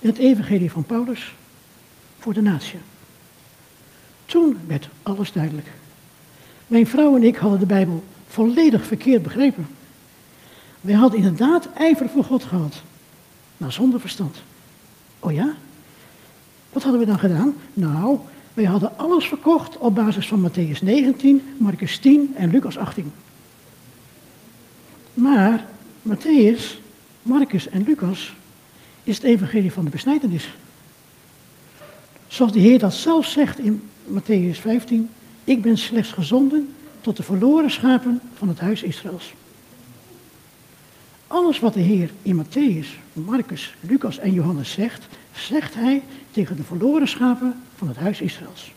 en 0.00 0.08
het 0.08 0.18
evangelie 0.18 0.70
van 0.70 0.84
Paulus 0.84 1.34
voor 2.18 2.32
de 2.34 2.42
natie. 2.42 2.78
Toen 4.24 4.58
werd 4.66 4.88
alles 5.02 5.32
duidelijk. 5.32 5.66
Mijn 6.66 6.86
vrouw 6.86 7.16
en 7.16 7.22
ik 7.22 7.36
hadden 7.36 7.58
de 7.58 7.66
Bijbel 7.66 8.04
volledig 8.26 8.86
verkeerd 8.86 9.22
begrepen. 9.22 9.66
Wij 10.80 10.94
hadden 10.94 11.18
inderdaad 11.18 11.68
ijver 11.72 12.08
voor 12.08 12.24
God 12.24 12.44
gehad, 12.44 12.82
maar 13.56 13.72
zonder 13.72 14.00
verstand. 14.00 14.42
Oh 15.18 15.32
ja? 15.32 15.54
Wat 16.72 16.82
hadden 16.82 17.00
we 17.00 17.06
dan 17.06 17.18
gedaan? 17.18 17.54
Nou, 17.74 18.18
wij 18.54 18.64
hadden 18.64 18.98
alles 18.98 19.26
verkocht 19.26 19.78
op 19.78 19.94
basis 19.94 20.28
van 20.28 20.50
Matthäus 20.50 20.82
19, 20.82 21.42
Marcus 21.56 21.98
10 21.98 22.32
en 22.36 22.50
Lucas 22.50 22.78
18. 22.78 23.12
Maar 25.14 25.66
Matthäus, 26.02 26.80
Marcus 27.22 27.68
en 27.68 27.82
Lucas 27.82 28.34
is 29.10 29.16
het 29.16 29.26
evangelie 29.26 29.72
van 29.72 29.84
de 29.84 29.90
besnijdenis. 29.90 30.48
Zoals 32.28 32.52
de 32.52 32.58
Heer 32.58 32.78
dat 32.78 32.94
zelf 32.94 33.26
zegt 33.26 33.58
in 33.58 33.82
Matthäus 34.06 34.60
15, 34.60 35.08
ik 35.44 35.62
ben 35.62 35.78
slechts 35.78 36.12
gezonden 36.12 36.74
tot 37.00 37.16
de 37.16 37.22
verloren 37.22 37.70
schapen 37.70 38.20
van 38.34 38.48
het 38.48 38.60
huis 38.60 38.82
Israëls. 38.82 39.32
Alles 41.26 41.60
wat 41.60 41.74
de 41.74 41.80
Heer 41.80 42.10
in 42.22 42.44
Matthäus, 42.44 42.86
Marcus, 43.12 43.74
Lucas 43.80 44.18
en 44.18 44.32
Johannes 44.32 44.72
zegt, 44.72 45.06
zegt 45.32 45.74
hij 45.74 46.02
tegen 46.30 46.56
de 46.56 46.62
verloren 46.62 47.08
schapen 47.08 47.62
van 47.76 47.88
het 47.88 47.96
huis 47.96 48.20
Israëls. 48.20 48.72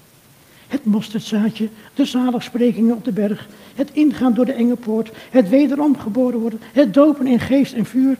Het 0.67 0.85
mosterdzaadje, 0.85 1.69
de 1.93 2.05
zaligsprekingen 2.05 2.95
op 2.95 3.05
de 3.05 3.11
berg, 3.11 3.47
het 3.75 3.89
ingaan 3.91 4.33
door 4.33 4.45
de 4.45 4.53
enge 4.53 4.75
poort, 4.75 5.11
het 5.29 5.49
wederom 5.49 5.97
geboren 5.97 6.39
worden, 6.39 6.59
het 6.71 6.93
dopen 6.93 7.27
in 7.27 7.39
geest 7.39 7.73
en 7.73 7.85
vuur, 7.85 8.17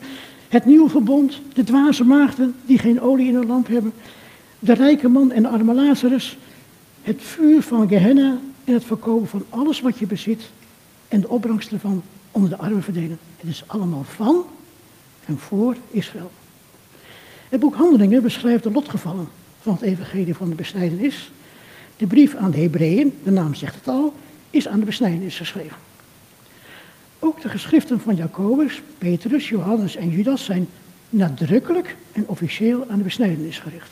het 0.54 0.64
nieuwe 0.64 0.88
verbond, 0.88 1.40
de 1.52 1.64
dwaze 1.64 2.04
maagden 2.04 2.54
die 2.66 2.78
geen 2.78 3.00
olie 3.00 3.28
in 3.28 3.34
hun 3.34 3.46
lamp 3.46 3.66
hebben, 3.66 3.92
de 4.58 4.72
rijke 4.72 5.08
man 5.08 5.32
en 5.32 5.42
de 5.42 5.48
arme 5.48 5.74
Lazarus, 5.74 6.38
het 7.02 7.22
vuur 7.22 7.62
van 7.62 7.88
Gehenna 7.88 8.38
en 8.64 8.72
het 8.72 8.84
verkopen 8.84 9.28
van 9.28 9.44
alles 9.48 9.80
wat 9.80 9.98
je 9.98 10.06
bezit 10.06 10.50
en 11.08 11.20
de 11.20 11.28
opbrengst 11.28 11.72
ervan 11.72 12.02
onder 12.30 12.50
de 12.50 12.56
armen 12.56 12.82
verdelen. 12.82 13.18
Het 13.36 13.50
is 13.50 13.64
allemaal 13.66 14.04
van 14.04 14.44
en 15.24 15.38
voor 15.38 15.76
Israël. 15.90 16.30
Het 17.48 17.60
boek 17.60 17.74
Handelingen 17.74 18.22
beschrijft 18.22 18.62
de 18.62 18.70
lotgevallen 18.70 19.28
van 19.60 19.72
het 19.72 19.82
evangelie 19.82 20.34
van 20.34 20.48
de 20.48 20.54
besnijdenis. 20.54 21.30
De 21.96 22.06
brief 22.06 22.34
aan 22.34 22.50
de 22.50 22.58
Hebreeën, 22.60 23.18
de 23.22 23.30
naam 23.30 23.54
zegt 23.54 23.74
het 23.74 23.88
al, 23.88 24.14
is 24.50 24.68
aan 24.68 24.78
de 24.78 24.86
besnijdenis 24.86 25.36
geschreven. 25.36 25.76
Ook 27.24 27.40
de 27.40 27.48
geschriften 27.48 28.00
van 28.00 28.14
Jacobus, 28.14 28.82
Petrus, 28.98 29.48
Johannes 29.48 29.96
en 29.96 30.10
Judas 30.10 30.44
zijn 30.44 30.68
nadrukkelijk 31.10 31.96
en 32.12 32.28
officieel 32.28 32.86
aan 32.88 32.98
de 32.98 33.04
besnijdenis 33.04 33.58
gericht. 33.58 33.90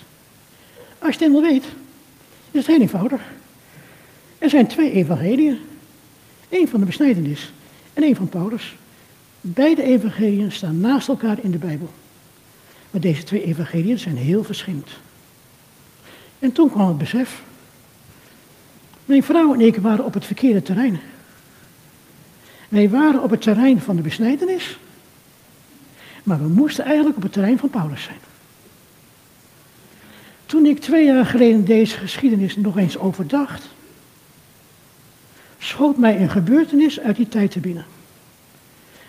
Als 0.99 1.15
je 1.15 1.19
het 1.19 1.21
eenmaal 1.21 1.41
weet, 1.41 1.65
is 2.51 2.59
het 2.61 2.67
heel 2.67 2.81
eenvoudig. 2.81 3.21
Er 4.39 4.51
zijn 4.51 4.67
twee 4.67 4.93
evangeliën. 4.93 5.59
Eén 6.49 6.69
van 6.69 6.81
de 6.81 6.87
besnijdenis 6.87 7.53
en 7.93 8.03
één 8.03 8.17
van 8.17 8.29
Paulus. 8.29 8.77
Beide 9.41 9.83
evangeliën 9.83 10.53
staan 10.53 10.81
naast 10.81 11.09
elkaar 11.09 11.39
in 11.43 11.51
de 11.51 11.59
Bijbel. 11.59 11.91
Maar 12.91 13.01
deze 13.01 13.23
twee 13.23 13.45
evangeliën 13.45 13.99
zijn 13.99 14.17
heel 14.17 14.45
verschillend. 14.45 14.91
En 16.39 16.53
toen 16.53 16.71
kwam 16.71 16.89
het 16.89 16.99
besef. 16.99 17.43
Mijn 19.05 19.23
vrouw 19.23 19.55
en 19.55 19.61
ik 19.61 19.77
waren 19.77 20.05
op 20.05 20.15
het 20.15 20.25
verkeerde 20.25 20.63
terrein. 20.63 21.01
Wij 22.73 22.91
waren 22.91 23.23
op 23.23 23.31
het 23.31 23.41
terrein 23.41 23.81
van 23.81 23.97
de 23.97 24.03
besnijdenis. 24.03 24.79
Maar 26.23 26.39
we 26.39 26.49
moesten 26.49 26.85
eigenlijk 26.85 27.17
op 27.17 27.23
het 27.23 27.33
terrein 27.33 27.59
van 27.59 27.71
Paulus 27.71 28.03
zijn. 28.03 28.19
Toen 30.47 30.67
ik 30.67 30.81
twee 30.81 31.05
jaar 31.05 31.27
geleden 31.27 31.65
deze 31.65 31.97
geschiedenis 31.97 32.57
nog 32.57 32.79
eens 32.79 32.99
overdacht, 32.99 33.69
schoot 35.59 35.97
mij 35.97 36.21
een 36.21 36.31
gebeurtenis 36.31 37.01
uit 37.01 37.17
die 37.17 37.29
tijd 37.29 37.51
te 37.51 37.61
binnen. 37.61 37.85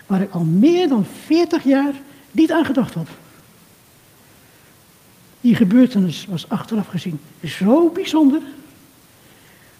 Waar 0.05 0.21
ik 0.21 0.31
al 0.31 0.43
meer 0.43 0.87
dan 0.87 1.05
40 1.25 1.63
jaar 1.63 1.93
niet 2.31 2.51
aan 2.51 2.65
gedacht 2.65 2.93
had. 2.93 3.07
Die 5.41 5.55
gebeurtenis 5.55 6.25
was 6.25 6.49
achteraf 6.49 6.87
gezien 6.87 7.19
zo 7.43 7.89
bijzonder 7.89 8.41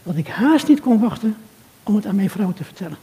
dat 0.03 0.15
ik 0.15 0.27
haast 0.27 0.67
niet 0.67 0.79
kon 0.79 0.99
wachten 0.99 1.37
om 1.83 1.95
het 1.95 2.05
aan 2.05 2.15
mijn 2.15 2.29
vrouw 2.29 2.53
te 2.53 2.63
vertellen. 2.63 2.97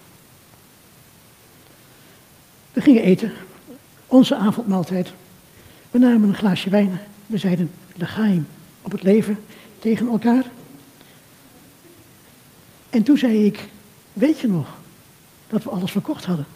We 2.72 2.80
gingen 2.80 3.02
eten, 3.02 3.32
onze 4.06 4.36
avondmaaltijd. 4.36 5.12
We 5.90 5.98
namen 5.98 6.28
een 6.28 6.34
glaasje 6.34 6.70
wijn. 6.70 7.00
We 7.26 7.38
zeiden 7.38 7.70
legaim 7.96 8.46
op 8.82 8.92
het 8.92 9.02
leven 9.02 9.38
tegen 9.78 10.08
elkaar. 10.08 10.44
En 12.90 13.02
toen 13.02 13.18
zei 13.18 13.44
ik, 13.46 13.68
weet 14.12 14.38
je 14.38 14.48
nog 14.48 14.78
dat 15.48 15.64
we 15.64 15.70
alles 15.70 15.90
verkocht 15.90 16.24
hadden? 16.24 16.46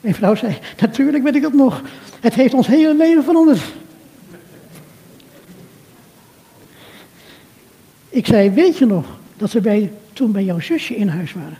Mijn 0.00 0.14
vrouw 0.14 0.34
zei, 0.34 0.58
natuurlijk 0.80 1.24
weet 1.24 1.34
ik 1.34 1.42
dat 1.42 1.52
nog. 1.52 1.82
Het 2.20 2.34
heeft 2.34 2.54
ons 2.54 2.66
hele 2.66 2.96
leven 2.96 3.24
veranderd. 3.24 3.62
Ik 8.08 8.26
zei, 8.26 8.50
weet 8.50 8.78
je 8.78 8.86
nog 8.86 9.06
dat 9.36 9.52
we 9.52 9.60
bij, 9.60 9.92
toen 10.12 10.32
bij 10.32 10.44
jouw 10.44 10.60
zusje 10.60 10.96
in 10.96 11.08
huis 11.08 11.32
waren? 11.32 11.58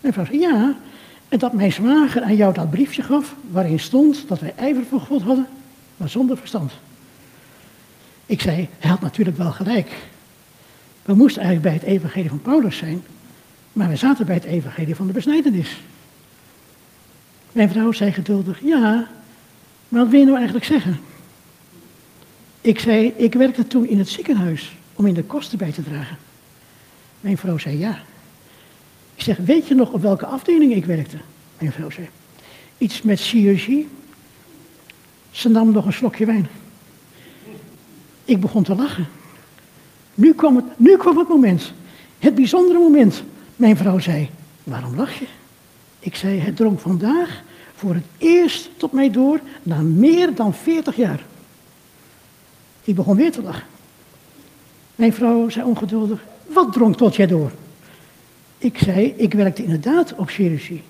Mijn 0.00 0.12
vrouw 0.12 0.24
zei, 0.24 0.38
ja. 0.38 0.76
En 1.28 1.38
dat 1.38 1.52
mijn 1.52 1.72
zwager 1.72 2.22
aan 2.22 2.36
jou 2.36 2.54
dat 2.54 2.70
briefje 2.70 3.02
gaf, 3.02 3.34
waarin 3.50 3.80
stond 3.80 4.28
dat 4.28 4.40
wij 4.40 4.52
ijver 4.56 4.84
voor 4.84 5.00
God 5.00 5.22
hadden, 5.22 5.46
maar 5.96 6.08
zonder 6.08 6.36
verstand. 6.36 6.72
Ik 8.26 8.40
zei, 8.40 8.68
hij 8.78 8.90
had 8.90 9.00
natuurlijk 9.00 9.36
wel 9.36 9.50
gelijk. 9.50 9.90
We 11.02 11.14
moesten 11.14 11.42
eigenlijk 11.42 11.74
bij 11.74 11.88
het 11.88 11.96
evangelie 11.96 12.28
van 12.28 12.42
Paulus 12.42 12.76
zijn, 12.76 13.02
maar 13.72 13.88
we 13.88 13.96
zaten 13.96 14.26
bij 14.26 14.34
het 14.34 14.44
evangelie 14.44 14.94
van 14.94 15.06
de 15.06 15.12
besnijdenis. 15.12 15.80
Mijn 17.52 17.70
vrouw 17.70 17.92
zei 17.92 18.12
geduldig, 18.12 18.60
ja, 18.62 19.08
maar 19.88 20.00
wat 20.00 20.10
wil 20.10 20.18
je 20.18 20.24
nou 20.24 20.36
eigenlijk 20.36 20.66
zeggen? 20.66 21.00
Ik 22.60 22.78
zei, 22.78 23.12
ik 23.16 23.34
werkte 23.34 23.66
toen 23.66 23.86
in 23.86 23.98
het 23.98 24.08
ziekenhuis 24.08 24.72
om 24.94 25.06
in 25.06 25.14
de 25.14 25.24
kosten 25.24 25.58
bij 25.58 25.72
te 25.72 25.82
dragen. 25.82 26.16
Mijn 27.20 27.38
vrouw 27.38 27.58
zei, 27.58 27.78
ja. 27.78 27.98
Ik 29.18 29.24
zeg, 29.24 29.36
weet 29.36 29.68
je 29.68 29.74
nog 29.74 29.92
op 29.92 30.02
welke 30.02 30.26
afdeling 30.26 30.74
ik 30.74 30.84
werkte? 30.84 31.16
Mijn 31.58 31.72
vrouw 31.72 31.90
zei, 31.90 32.08
iets 32.78 33.02
met 33.02 33.20
chirurgie. 33.20 33.88
Ze 35.30 35.48
nam 35.48 35.72
nog 35.72 35.86
een 35.86 35.92
slokje 35.92 36.26
wijn. 36.26 36.48
Ik 38.24 38.40
begon 38.40 38.62
te 38.62 38.74
lachen. 38.74 39.08
Nu 40.14 40.34
kwam 40.34 40.56
het, 40.56 40.64
nu 40.76 40.96
kwam 40.96 41.18
het 41.18 41.28
moment. 41.28 41.72
Het 42.18 42.34
bijzondere 42.34 42.78
moment. 42.78 43.22
Mijn 43.56 43.76
vrouw 43.76 43.98
zei, 43.98 44.30
waarom 44.64 44.96
lach 44.96 45.18
je? 45.18 45.26
Ik 45.98 46.14
zei, 46.14 46.38
het 46.38 46.56
drong 46.56 46.80
vandaag 46.80 47.42
voor 47.74 47.94
het 47.94 48.06
eerst 48.18 48.70
tot 48.76 48.92
mij 48.92 49.10
door 49.10 49.40
na 49.62 49.80
meer 49.80 50.34
dan 50.34 50.54
40 50.54 50.96
jaar. 50.96 51.24
Ik 52.84 52.94
begon 52.94 53.16
weer 53.16 53.32
te 53.32 53.42
lachen. 53.42 53.66
Mijn 54.94 55.12
vrouw 55.12 55.48
zei 55.48 55.66
ongeduldig, 55.66 56.24
wat 56.46 56.72
drong 56.72 56.96
tot 56.96 57.16
jij 57.16 57.26
door? 57.26 57.52
Ik 58.58 58.78
zei, 58.78 59.14
ik 59.16 59.32
werkte 59.32 59.62
inderdaad 59.62 60.14
op 60.14 60.28
chirurgie, 60.28 60.82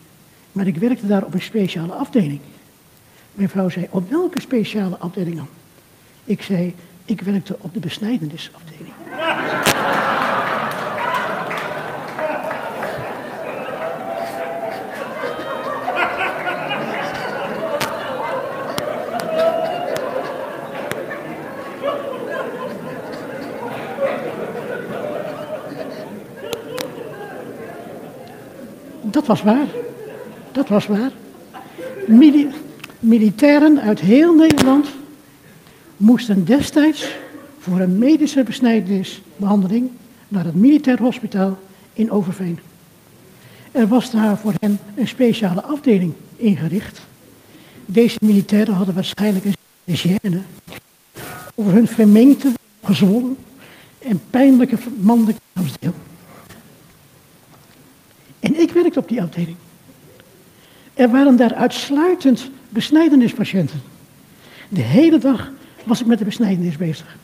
maar 0.52 0.66
ik 0.66 0.76
werkte 0.76 1.06
daar 1.06 1.24
op 1.24 1.34
een 1.34 1.40
speciale 1.40 1.92
afdeling. 1.92 2.40
Mijn 3.34 3.48
vrouw 3.48 3.68
zei, 3.68 3.86
op 3.90 4.10
welke 4.10 4.40
speciale 4.40 4.96
afdeling 4.98 5.36
dan? 5.36 5.48
Ik 6.24 6.42
zei, 6.42 6.74
ik 7.04 7.20
werkte 7.20 7.56
op 7.60 7.74
de 7.74 7.80
besnijdenisafdeling. 7.80 8.92
Dat 29.10 29.26
was 29.26 29.42
waar. 29.42 29.66
Dat 30.52 30.68
was 30.68 30.86
waar. 30.86 31.10
militairen 33.00 33.80
uit 33.80 34.00
heel 34.00 34.34
Nederland 34.34 34.88
moesten 35.96 36.44
destijds 36.44 37.08
voor 37.58 37.80
een 37.80 37.98
medische 37.98 38.42
besnijdenisbehandeling 38.42 39.90
naar 40.28 40.44
het 40.44 40.54
militair 40.54 40.98
hospitaal 40.98 41.58
in 41.92 42.10
Overveen. 42.10 42.58
Er 43.72 43.88
was 43.88 44.10
daar 44.10 44.38
voor 44.38 44.54
hen 44.60 44.78
een 44.94 45.08
speciale 45.08 45.62
afdeling 45.62 46.12
ingericht. 46.36 47.00
Deze 47.86 48.18
militairen 48.20 48.74
hadden 48.74 48.94
waarschijnlijk 48.94 49.44
een 49.44 49.56
hygiëne 49.84 50.40
over 51.54 51.72
hun 51.72 51.88
vermengde, 51.88 52.52
gezwollen 52.82 53.36
en 53.98 54.20
pijnlijke 54.30 54.76
mannelijke 55.00 55.40
lichaamsdeel. 55.52 55.94
En 58.40 58.60
ik 58.60 58.70
werkte 58.70 58.98
op 58.98 59.08
die 59.08 59.22
afdeling. 59.22 59.56
Er 60.94 61.10
waren 61.10 61.36
daar 61.36 61.54
uitsluitend 61.54 62.50
besnijdenispatiënten. 62.68 63.82
De 64.68 64.80
hele 64.80 65.18
dag 65.18 65.50
was 65.84 66.00
ik 66.00 66.06
met 66.06 66.18
de 66.18 66.24
besnijdenis 66.24 66.76
bezig. 66.76 67.16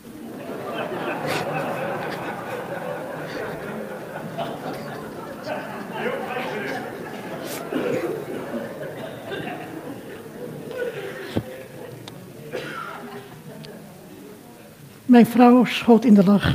Mijn 15.06 15.26
vrouw 15.26 15.64
schoot 15.64 16.04
in 16.04 16.14
de 16.14 16.24
lach. 16.24 16.54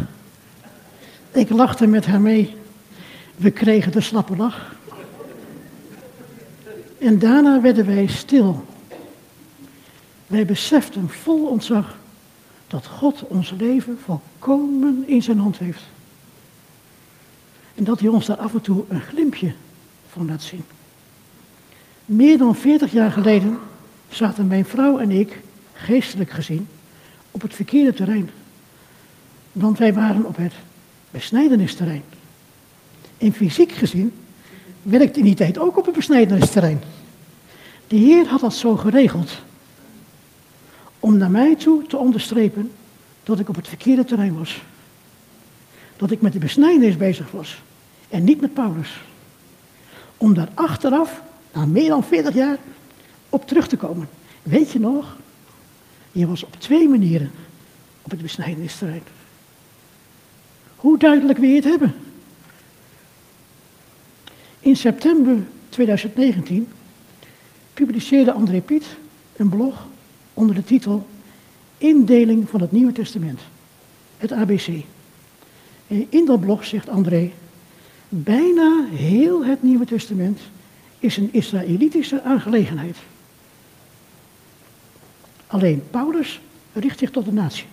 Ik 1.32 1.50
lachte 1.50 1.88
met 1.88 2.06
haar 2.06 2.22
mee. 2.22 2.59
We 3.40 3.52
kregen 3.52 3.92
de 3.92 4.02
slappe 4.02 4.36
lach. 4.36 4.76
En 6.98 7.20
daarna 7.20 7.62
werden 7.62 7.86
wij 7.86 8.08
stil. 8.08 8.66
Wij 10.28 10.46
beseften 10.46 11.10
vol 11.10 11.48
ontzag 11.48 11.98
dat 12.68 12.86
God 12.86 13.24
ons 13.28 13.54
leven 13.58 13.98
volkomen 14.04 15.04
in 15.08 15.24
zijn 15.24 15.40
hand 15.40 15.58
heeft. 15.58 15.84
En 17.76 17.84
dat 17.84 18.00
hij 18.00 18.10
ons 18.10 18.26
daar 18.26 18.38
af 18.38 18.54
en 18.54 18.62
toe 18.62 18.84
een 18.88 19.02
glimpje 19.02 19.54
van 20.10 20.26
laat 20.26 20.42
zien. 20.42 20.64
Meer 22.06 22.38
dan 22.38 22.56
40 22.56 22.92
jaar 22.92 23.12
geleden 23.12 23.58
zaten 24.10 24.48
mijn 24.48 24.66
vrouw 24.66 24.98
en 24.98 25.12
ik, 25.12 25.42
geestelijk 25.74 26.30
gezien, 26.30 26.68
op 27.32 27.42
het 27.42 27.54
verkeerde 27.54 27.94
terrein. 27.94 28.30
Want 29.52 29.78
wij 29.78 29.94
waren 29.94 30.26
op 30.26 30.38
het 30.38 30.54
besnijdenisterrein. 31.12 32.04
En 33.20 33.34
fysiek 33.34 33.72
gezien 33.72 34.14
werkte 34.82 35.20
in 35.20 35.26
die 35.26 35.36
tijd 35.36 35.60
ook 35.60 35.78
op 35.78 35.86
het 35.86 35.96
besnijdensterrein. 35.96 36.82
De 37.88 37.96
Heer 37.96 38.28
had 38.28 38.40
dat 38.40 38.54
zo 38.54 38.76
geregeld. 38.76 39.32
Om 41.00 41.18
naar 41.18 41.32
mij 41.32 41.56
toe 41.56 41.88
te 41.88 41.98
onderstrepen 41.98 42.72
dat 43.24 43.40
ik 43.40 43.50
op 43.50 43.56
het 43.56 43.68
verkeerde 43.68 44.06
terrein 44.06 44.38
was. 44.38 44.62
Dat 45.98 46.12
ik 46.12 46.22
met 46.22 46.34
de 46.34 46.40
besnijdenis 46.40 46.98
bezig 46.98 47.32
was. 47.32 47.62
En 48.10 48.24
niet 48.24 48.42
met 48.42 48.54
Paulus. 48.54 49.02
Om 50.18 50.34
daar 50.34 50.50
achteraf, 50.54 51.22
na 51.54 51.66
meer 51.66 51.90
dan 51.90 52.04
40 52.04 52.34
jaar, 52.34 52.58
op 53.30 53.48
terug 53.48 53.68
te 53.68 53.78
komen. 53.78 54.10
Weet 54.44 54.72
je 54.72 54.80
nog? 54.80 55.18
Je 56.12 56.28
was 56.28 56.44
op 56.44 56.56
twee 56.60 56.88
manieren 56.88 57.32
op 58.02 58.12
het 58.12 58.22
besnijdensterrein. 58.22 59.04
Hoe 60.76 60.98
duidelijk 60.98 61.40
wil 61.40 61.50
je 61.50 61.56
het 61.56 61.64
hebben? 61.64 61.94
In 64.70 64.76
september 64.76 65.38
2019 65.70 66.68
publiceerde 67.74 68.32
André 68.32 68.62
Piet 68.62 68.86
een 69.36 69.50
blog 69.50 69.88
onder 70.34 70.56
de 70.56 70.64
titel 70.64 71.08
Indeling 71.78 72.50
van 72.50 72.62
het 72.62 72.72
Nieuwe 72.72 72.92
Testament, 72.92 73.40
het 74.18 74.32
ABC. 74.32 74.68
En 75.88 76.08
in 76.10 76.26
dat 76.26 76.40
blog 76.40 76.66
zegt 76.66 76.90
André, 76.90 77.32
bijna 78.10 78.86
heel 78.92 79.46
het 79.46 79.64
Nieuwe 79.64 79.86
Testament 79.86 80.40
is 81.00 81.18
een 81.18 81.30
Israëlitische 81.32 82.24
aangelegenheid. 82.24 82.98
Alleen 85.48 85.84
Paulus 85.90 86.42
richt 86.74 87.00
zich 87.00 87.12
tot 87.12 87.26
de 87.26 87.34
natie. 87.34 87.66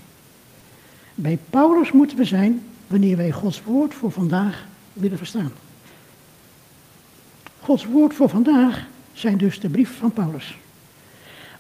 Bij 1.15 1.39
Paulus 1.51 1.93
moeten 1.93 2.17
we 2.17 2.25
zijn 2.25 2.63
wanneer 2.87 3.17
wij 3.17 3.33
Gods 3.33 3.63
woord 3.63 3.95
voor 3.95 4.11
vandaag 4.11 4.67
willen 4.93 5.19
verstaan. 5.19 5.53
Gods 7.67 7.85
woord 7.85 8.15
voor 8.15 8.29
vandaag 8.29 8.87
zijn 9.13 9.39
dus 9.39 9.61
de 9.61 9.69
brief 9.69 9.99
van 9.99 10.13
Paulus. 10.13 10.59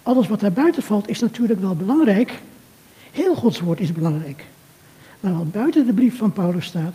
Alles 0.03 0.29
wat 0.29 0.41
daar 0.41 0.53
buiten 0.53 0.83
valt 0.83 1.09
is 1.09 1.21
natuurlijk 1.21 1.61
wel 1.61 1.77
belangrijk. 1.77 2.41
Heel 3.13 3.35
Gods 3.35 3.61
woord 3.61 3.81
is 3.81 3.93
belangrijk. 3.93 4.45
Maar 5.21 5.35
wat 5.37 5.53
buiten 5.53 5.87
de 5.87 5.93
brief 5.93 6.17
van 6.17 6.33
Paulus 6.33 6.65
staat, 6.65 6.95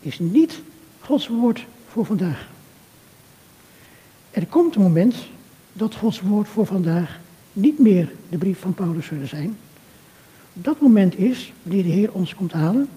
is 0.00 0.18
niet 0.18 0.60
Gods 1.00 1.28
woord 1.28 1.64
voor 1.88 2.04
vandaag. 2.04 2.48
Er 4.30 4.46
komt 4.46 4.74
een 4.74 4.82
moment 4.82 5.14
dat 5.72 5.94
Gods 5.94 6.20
woord 6.20 6.48
voor 6.48 6.66
vandaag 6.66 7.20
niet 7.52 7.78
meer 7.78 8.12
de 8.28 8.38
brief 8.38 8.60
van 8.60 8.74
Paulus 8.74 9.06
zullen 9.06 9.28
zijn. 9.28 9.56
Dat 10.52 10.80
moment 10.80 11.18
is 11.18 11.52
wanneer 11.62 11.82
de 11.82 11.90
Heer 11.90 12.12
ons 12.12 12.34
komt 12.34 12.52
halen, 12.52 12.88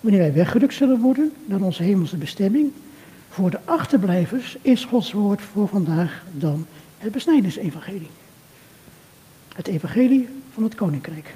wanneer 0.00 0.20
wij 0.20 0.32
weggerukt 0.32 0.74
zullen 0.74 1.00
worden 1.00 1.32
naar 1.44 1.60
onze 1.60 1.82
hemelse 1.82 2.16
bestemming 2.16 2.72
voor 3.34 3.50
de 3.50 3.60
achterblijvers 3.64 4.56
is 4.62 4.84
Gods 4.84 5.12
woord 5.12 5.42
voor 5.42 5.68
vandaag 5.68 6.22
dan 6.32 6.66
het 6.98 7.12
besnijdensevangelie. 7.12 8.10
Het 9.54 9.66
evangelie 9.66 10.28
van 10.52 10.62
het 10.62 10.74
koninkrijk. 10.74 11.34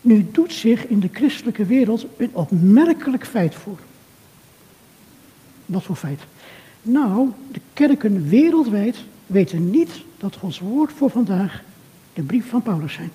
Nu 0.00 0.28
doet 0.32 0.52
zich 0.52 0.86
in 0.86 1.00
de 1.00 1.08
christelijke 1.12 1.64
wereld 1.64 2.06
een 2.16 2.30
opmerkelijk 2.32 3.26
feit 3.26 3.54
voor. 3.54 3.78
Wat 5.66 5.82
voor 5.82 5.96
feit? 5.96 6.20
Nou, 6.82 7.30
de 7.52 7.60
kerken 7.72 8.28
wereldwijd 8.28 8.96
weten 9.26 9.70
niet 9.70 9.90
dat 10.18 10.36
Gods 10.36 10.58
woord 10.58 10.92
voor 10.92 11.10
vandaag 11.10 11.62
de 12.12 12.22
brief 12.22 12.48
van 12.48 12.62
Paulus 12.62 12.92
zijn. 12.92 13.10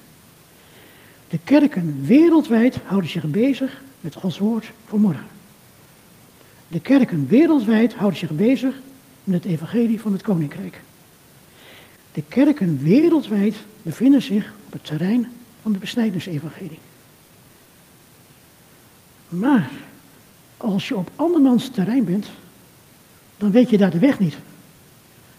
De 1.28 1.40
kerken 1.44 2.06
wereldwijd 2.06 2.78
houden 2.86 3.10
zich 3.10 3.24
bezig 3.24 3.82
met 4.02 4.16
Gods 4.16 4.38
woord 4.38 4.72
voor 4.86 5.00
morgen. 5.00 5.35
De 6.68 6.80
kerken 6.80 7.28
wereldwijd 7.28 7.94
houden 7.94 8.20
zich 8.20 8.32
bezig 8.32 8.76
met 9.24 9.44
het 9.44 9.52
evangelie 9.52 10.02
van 10.02 10.12
het 10.12 10.22
koninkrijk. 10.22 10.82
De 12.12 12.24
kerken 12.28 12.84
wereldwijd 12.84 13.56
bevinden 13.82 14.22
zich 14.22 14.54
op 14.66 14.74
het 14.74 14.86
terrein 14.86 15.32
van 15.62 15.72
de 15.72 15.78
besnijdensevangelie. 15.78 16.80
Maar 19.30 19.70
als 20.58 20.88
je 20.88 20.96
op 20.96 21.12
andermans 21.16 21.70
terrein 21.70 22.06
bent, 22.06 22.28
dan 23.38 23.52
weet 23.52 23.70
je 23.70 23.78
daar 23.78 23.92
de 23.92 24.00
weg 24.00 24.20
niet. 24.20 24.38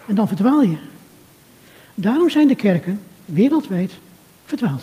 En 0.06 0.14
dan 0.14 0.28
verdwaal 0.28 0.62
je. 0.62 0.76
Daarom 1.94 2.30
zijn 2.30 2.48
de 2.48 2.54
kerken 2.54 3.00
wereldwijd 3.24 3.92
verdwaald. 4.44 4.82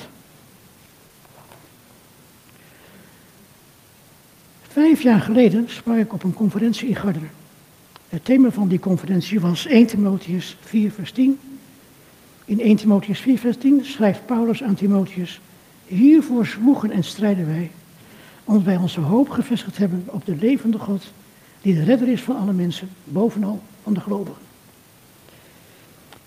Vijf 4.74 5.02
jaar 5.02 5.22
geleden 5.22 5.70
sprak 5.70 5.98
ik 5.98 6.14
op 6.14 6.24
een 6.24 6.34
conferentie 6.34 6.88
in 6.88 6.96
Garderen. 6.96 7.30
Het 8.10 8.26
thema 8.26 8.52
van 8.52 8.68
die 8.68 8.80
conferentie 8.80 9.40
was 9.40 9.66
1 9.66 9.86
Timotheus 9.86 10.58
4 10.62 10.92
vers 10.92 11.12
10. 11.12 11.40
In 12.46 12.60
1 12.60 12.76
Timotheus 12.76 13.20
4 13.20 13.38
vers 13.38 13.58
10 13.58 13.86
schrijft 13.86 14.26
Paulus 14.26 14.64
aan 14.64 14.76
Timotheus, 14.76 15.42
hiervoor 15.86 16.46
zwoegen 16.46 16.92
en 16.92 17.04
strijden 17.04 17.46
wij, 17.48 17.72
omdat 18.44 18.64
wij 18.64 18.78
onze 18.78 19.00
hoop 19.00 19.30
gevestigd 19.30 19.78
hebben 19.78 20.04
op 20.06 20.26
de 20.26 20.36
levende 20.36 20.80
God, 20.80 21.12
die 21.62 21.74
de 21.74 21.84
redder 21.84 22.08
is 22.08 22.22
van 22.22 22.38
alle 22.38 22.54
mensen, 22.54 22.90
bovenal 23.04 23.62
van 23.84 23.94
de 23.94 24.00
gelovigen. 24.00 24.42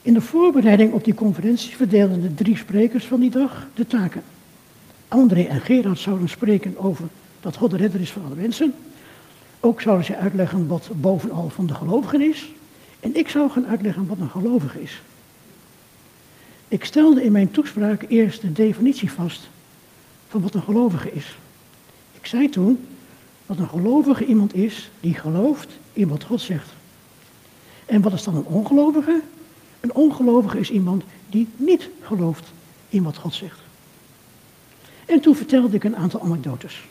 In 0.02 0.14
de 0.14 0.20
voorbereiding 0.20 0.92
op 0.92 1.04
die 1.04 1.14
conferentie 1.14 1.76
verdeelden 1.76 2.22
de 2.22 2.34
drie 2.34 2.56
sprekers 2.56 3.06
van 3.06 3.20
die 3.20 3.30
dag 3.30 3.68
de 3.74 3.86
taken. 3.86 4.22
André 5.08 5.42
en 5.42 5.60
Gerard 5.60 5.98
zouden 5.98 6.28
spreken 6.28 6.78
over 6.78 7.08
dat 7.40 7.56
God 7.56 7.70
de 7.70 7.76
redder 7.76 8.00
is 8.00 8.10
van 8.10 8.24
alle 8.24 8.34
mensen. 8.34 8.74
Ook 9.60 9.80
zouden 9.80 10.06
ze 10.06 10.16
uitleggen 10.16 10.66
wat 10.66 10.88
bovenal 10.94 11.48
van 11.48 11.66
de 11.66 11.74
gelovigen 11.74 12.20
is. 12.20 12.50
En 13.00 13.16
ik 13.16 13.28
zou 13.28 13.50
gaan 13.50 13.66
uitleggen 13.66 14.06
wat 14.06 14.18
een 14.18 14.30
gelovige 14.30 14.82
is. 14.82 15.00
Ik 16.68 16.84
stelde 16.84 17.24
in 17.24 17.32
mijn 17.32 17.50
toespraak 17.50 18.04
eerst 18.08 18.40
de 18.40 18.52
definitie 18.52 19.12
vast 19.12 19.48
van 20.28 20.42
wat 20.42 20.54
een 20.54 20.62
gelovige 20.62 21.12
is. 21.12 21.36
Ik 22.12 22.26
zei 22.26 22.48
toen 22.48 22.86
dat 23.46 23.58
een 23.58 23.68
gelovige 23.68 24.24
iemand 24.24 24.54
is 24.54 24.90
die 25.00 25.14
gelooft 25.14 25.78
in 25.92 26.08
wat 26.08 26.24
God 26.24 26.40
zegt. 26.40 26.68
En 27.86 28.02
wat 28.02 28.12
is 28.12 28.22
dan 28.22 28.36
een 28.36 28.46
ongelovige? 28.46 29.20
Een 29.80 29.94
ongelovige 29.94 30.58
is 30.58 30.70
iemand 30.70 31.04
die 31.30 31.48
niet 31.56 31.88
gelooft 32.00 32.52
in 32.88 33.02
wat 33.02 33.16
God 33.16 33.34
zegt. 33.34 33.60
En 35.06 35.20
toen 35.20 35.36
vertelde 35.36 35.76
ik 35.76 35.84
een 35.84 35.96
aantal 35.96 36.20
anekdotes 36.20 36.84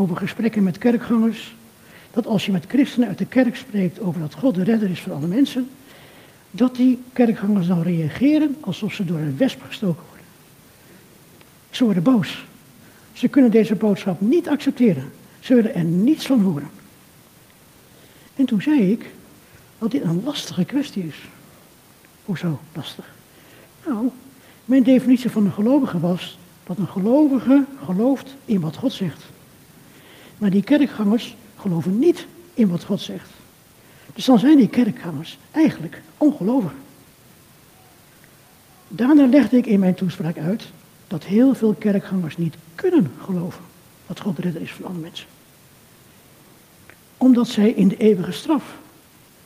over 0.00 0.16
gesprekken 0.16 0.62
met 0.62 0.78
kerkgangers, 0.78 1.54
dat 2.10 2.26
als 2.26 2.46
je 2.46 2.52
met 2.52 2.64
christenen 2.68 3.08
uit 3.08 3.18
de 3.18 3.26
kerk 3.26 3.56
spreekt 3.56 4.00
over 4.00 4.20
dat 4.20 4.34
God 4.34 4.54
de 4.54 4.62
redder 4.62 4.90
is 4.90 5.00
van 5.00 5.12
alle 5.12 5.26
mensen, 5.26 5.68
dat 6.50 6.76
die 6.76 7.02
kerkgangers 7.12 7.66
dan 7.66 7.82
reageren 7.82 8.56
alsof 8.60 8.92
ze 8.92 9.04
door 9.04 9.18
een 9.18 9.36
wesp 9.36 9.62
gestoken 9.62 10.02
worden. 10.08 10.26
Ze 11.70 11.84
worden 11.84 12.02
boos. 12.02 12.44
Ze 13.12 13.28
kunnen 13.28 13.50
deze 13.50 13.74
boodschap 13.74 14.20
niet 14.20 14.48
accepteren. 14.48 15.12
Ze 15.40 15.54
willen 15.54 15.74
er 15.74 15.84
niets 15.84 16.26
van 16.26 16.40
horen. 16.40 16.70
En 18.36 18.44
toen 18.44 18.62
zei 18.62 18.92
ik 18.92 19.10
dat 19.78 19.90
dit 19.90 20.02
een 20.02 20.22
lastige 20.24 20.64
kwestie 20.64 21.06
is. 21.06 21.16
Hoezo 22.24 22.60
lastig? 22.72 23.14
Nou, 23.86 24.08
mijn 24.64 24.82
definitie 24.82 25.30
van 25.30 25.44
een 25.44 25.52
gelovige 25.52 26.00
was 26.00 26.38
dat 26.66 26.78
een 26.78 26.88
gelovige 26.88 27.64
gelooft 27.84 28.34
in 28.44 28.60
wat 28.60 28.76
God 28.76 28.92
zegt. 28.92 29.24
Maar 30.40 30.50
die 30.50 30.62
kerkgangers 30.62 31.36
geloven 31.56 31.98
niet 31.98 32.26
in 32.54 32.68
wat 32.68 32.84
God 32.84 33.00
zegt. 33.00 33.28
Dus 34.14 34.24
dan 34.24 34.38
zijn 34.38 34.56
die 34.56 34.68
kerkgangers 34.68 35.38
eigenlijk 35.50 36.02
ongelovig. 36.16 36.72
Daarna 38.88 39.26
legde 39.26 39.56
ik 39.56 39.66
in 39.66 39.80
mijn 39.80 39.94
toespraak 39.94 40.38
uit 40.38 40.64
dat 41.06 41.24
heel 41.24 41.54
veel 41.54 41.74
kerkgangers 41.74 42.36
niet 42.36 42.54
kunnen 42.74 43.12
geloven 43.24 43.64
dat 44.06 44.20
God 44.20 44.36
de 44.36 44.42
redder 44.42 44.62
is 44.62 44.72
van 44.72 44.84
alle 44.84 44.98
mensen. 44.98 45.26
Omdat 47.16 47.48
zij 47.48 47.70
in 47.70 47.88
de 47.88 47.96
eeuwige 47.96 48.32
straf, 48.32 48.78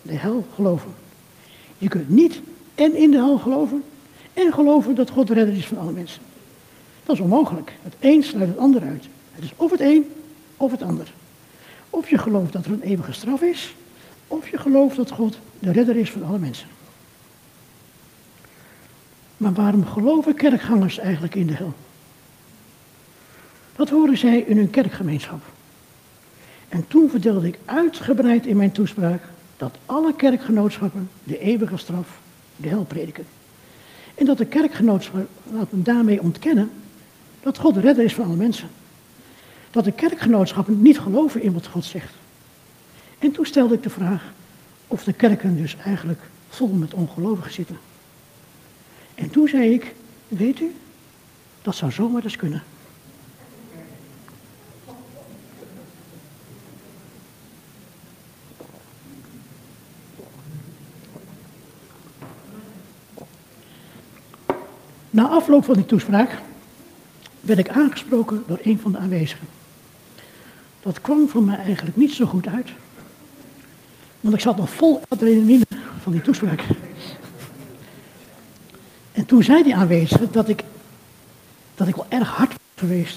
de 0.03 0.17
hel, 0.17 0.47
geloven. 0.55 0.95
Je 1.79 1.89
kunt 1.89 2.09
niet 2.09 2.41
en 2.75 2.97
in 2.97 3.11
de 3.11 3.17
hel 3.17 3.39
geloven 3.39 3.83
en 4.33 4.53
geloven 4.53 4.95
dat 4.95 5.11
God 5.11 5.27
de 5.27 5.35
redder 5.35 5.57
is 5.57 5.67
van 5.67 5.79
alle 5.79 5.93
mensen. 5.93 6.23
Dat 7.05 7.17
is 7.17 7.23
onmogelijk. 7.23 7.73
Het 7.83 7.95
een 8.01 8.23
sluit 8.23 8.49
het 8.49 8.59
ander 8.59 8.83
uit. 8.83 9.05
Het 9.33 9.45
is 9.45 9.53
of 9.57 9.71
het 9.71 9.81
een 9.81 10.07
of 10.65 10.71
het 10.71 10.83
ander. 10.83 11.13
Of 11.91 12.11
je 12.11 12.19
gelooft 12.19 12.53
dat 12.53 12.65
er 12.65 12.73
een 12.73 12.83
eeuwige 12.83 13.13
straf 13.13 13.41
is, 13.41 13.75
of 14.27 14.49
je 14.49 14.59
gelooft 14.59 14.97
dat 14.97 15.11
God 15.11 15.39
de 15.59 15.73
redder 15.73 15.97
is 15.97 16.11
van 16.11 16.25
alle 16.25 16.39
mensen. 16.39 16.69
Maar 19.37 19.53
waarom 19.53 19.87
geloven 19.87 20.35
kerkgangers 20.35 20.99
eigenlijk 20.99 21.35
in 21.35 21.47
de 21.47 21.55
hel? 21.55 21.75
Dat 23.77 23.91
horen 23.91 24.19
zij 24.19 24.39
in 24.39 24.57
hun 24.57 24.71
kerkgemeenschap. 24.71 25.43
En 26.69 26.85
toen 26.89 27.11
vertelde 27.11 27.47
ik 27.47 27.59
uitgebreid 27.65 28.47
in 28.47 28.57
mijn 28.57 28.73
toespraak 28.73 29.23
dat 29.57 29.77
alle 29.87 30.15
kerkgenootschappen 30.15 31.11
de 31.25 31.39
eeuwige 31.39 31.77
straf, 31.77 32.19
de 32.57 32.69
hel 32.69 32.85
prediken. 32.85 33.27
En 34.15 34.27
dat 34.27 34.39
de 34.39 34.47
kerkgenootschappen 34.47 35.83
daarmee 35.83 36.23
ontkennen 36.23 36.71
dat 37.41 37.59
God 37.59 37.75
de 37.75 37.81
redder 37.81 38.05
is 38.05 38.15
van 38.15 38.25
alle 38.25 38.37
mensen. 38.37 38.69
Dat 39.75 39.85
de 39.85 39.93
kerkgenootschappen 39.93 40.83
niet 40.83 40.99
geloven 40.99 41.43
in 41.43 41.53
wat 41.53 41.67
God 41.67 41.85
zegt. 41.85 42.13
En 43.19 43.31
toen 43.33 43.47
stelde 43.47 43.75
ik 43.75 43.83
de 43.83 43.91
vraag 43.91 44.23
of 44.87 45.05
de 45.05 45.13
kerken 45.13 45.57
dus 45.57 45.77
eigenlijk 45.77 46.21
vol 46.49 46.69
met 46.69 46.95
ongelovigen 46.95 47.53
zitten. 47.53 47.79
En 49.15 49.31
toen 49.31 49.49
zei 49.49 49.73
ik, 49.73 49.95
weet 50.29 50.61
u, 50.61 50.77
dat 51.63 51.75
zou 51.75 51.93
zomaar 51.93 52.23
eens 52.25 52.37
kunnen. 52.37 52.63
Na 65.11 65.29
afloop 65.29 65.65
van 65.65 65.75
die 65.75 65.87
toespraak 65.87 66.39
werd 67.41 67.59
ik 67.59 67.69
aangesproken 67.69 68.45
door 68.47 68.59
een 68.63 68.79
van 68.79 68.93
de 68.93 68.99
aanwezigen. 68.99 69.63
Dat 70.85 71.01
kwam 71.01 71.29
voor 71.29 71.43
mij 71.43 71.57
eigenlijk 71.57 71.97
niet 71.97 72.13
zo 72.13 72.27
goed 72.27 72.47
uit, 72.47 72.69
want 74.21 74.35
ik 74.35 74.41
zat 74.41 74.57
nog 74.57 74.71
vol 74.71 75.03
adrenaline 75.09 75.67
van 76.03 76.13
die 76.13 76.21
toespraak. 76.21 76.65
En 79.13 79.27
toen 79.27 79.43
zei 79.43 79.63
die 79.63 79.77
aanwezige 79.77 80.31
dat 80.31 80.49
ik, 80.49 80.65
dat 81.75 81.89
ik 81.89 81.95
wel 81.95 82.07
erg 82.09 82.29
hard 82.29 82.49
was 82.49 82.59
geweest 82.75 83.17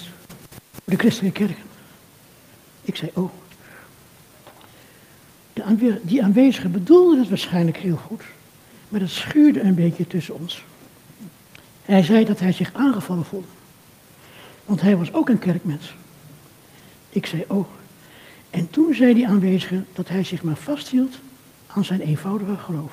voor 0.72 0.82
de 0.92 0.96
christelijke 0.96 1.38
kerken. 1.38 1.64
Ik 2.82 2.96
zei, 2.96 3.10
oh. 3.14 3.30
De 5.52 6.00
die 6.02 6.22
aanwezige 6.22 6.68
bedoelde 6.68 7.18
het 7.18 7.28
waarschijnlijk 7.28 7.76
heel 7.76 7.96
goed, 7.96 8.22
maar 8.88 9.00
dat 9.00 9.08
schuurde 9.08 9.60
een 9.60 9.74
beetje 9.74 10.06
tussen 10.06 10.34
ons. 10.34 10.64
Hij 11.82 12.02
zei 12.02 12.24
dat 12.24 12.40
hij 12.40 12.52
zich 12.52 12.70
aangevallen 12.72 13.24
voelde. 13.24 13.46
Want 14.64 14.80
hij 14.80 14.96
was 14.96 15.12
ook 15.12 15.28
een 15.28 15.38
kerkmens. 15.38 15.94
Ik 17.08 17.26
zei, 17.26 17.44
oh. 17.46 17.66
En 18.50 18.70
toen 18.70 18.94
zei 18.94 19.14
die 19.14 19.28
aanwezige 19.28 19.82
dat 19.92 20.08
hij 20.08 20.24
zich 20.24 20.42
maar 20.42 20.56
vasthield 20.56 21.18
aan 21.66 21.84
zijn 21.84 22.00
eenvoudige 22.00 22.56
geloof. 22.56 22.92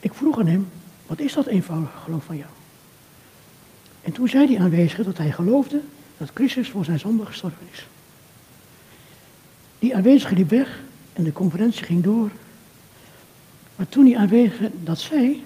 Ik 0.00 0.14
vroeg 0.14 0.38
aan 0.38 0.46
hem, 0.46 0.68
wat 1.06 1.20
is 1.20 1.32
dat 1.32 1.46
eenvoudige 1.46 1.98
geloof 2.04 2.24
van 2.24 2.36
jou? 2.36 2.50
En 4.02 4.12
toen 4.12 4.28
zei 4.28 4.46
die 4.46 4.60
aanwezige 4.60 5.02
dat 5.02 5.18
hij 5.18 5.32
geloofde 5.32 5.80
dat 6.16 6.30
Christus 6.34 6.70
voor 6.70 6.84
zijn 6.84 6.98
zonde 6.98 7.26
gestorven 7.26 7.66
is. 7.72 7.86
Die 9.78 9.96
aanwezige 9.96 10.34
liep 10.34 10.50
weg 10.50 10.80
en 11.12 11.24
de 11.24 11.32
conferentie 11.32 11.84
ging 11.84 12.02
door. 12.02 12.30
Maar 13.76 13.88
toen 13.88 14.04
die 14.04 14.18
aanwezige 14.18 14.70
dat 14.82 14.98
zei, 14.98 15.44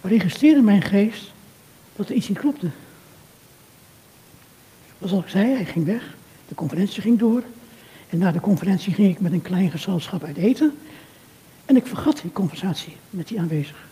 registreerde 0.00 0.62
mijn 0.62 0.82
geest 0.82 1.32
dat 1.96 2.08
er 2.08 2.14
iets 2.14 2.28
niet 2.28 2.38
klopte. 2.38 2.70
Zoals 5.04 5.24
ik 5.24 5.30
zei, 5.30 5.54
hij 5.54 5.64
ging 5.64 5.84
weg, 5.84 6.14
de 6.48 6.54
conferentie 6.54 7.02
ging 7.02 7.18
door. 7.18 7.42
En 8.08 8.18
na 8.18 8.32
de 8.32 8.40
conferentie 8.40 8.94
ging 8.94 9.10
ik 9.10 9.20
met 9.20 9.32
een 9.32 9.42
klein 9.42 9.70
gezelschap 9.70 10.24
uit 10.24 10.36
eten. 10.36 10.74
En 11.64 11.76
ik 11.76 11.86
vergat 11.86 12.20
die 12.22 12.32
conversatie 12.32 12.96
met 13.10 13.28
die 13.28 13.40
aanwezigen. 13.40 13.82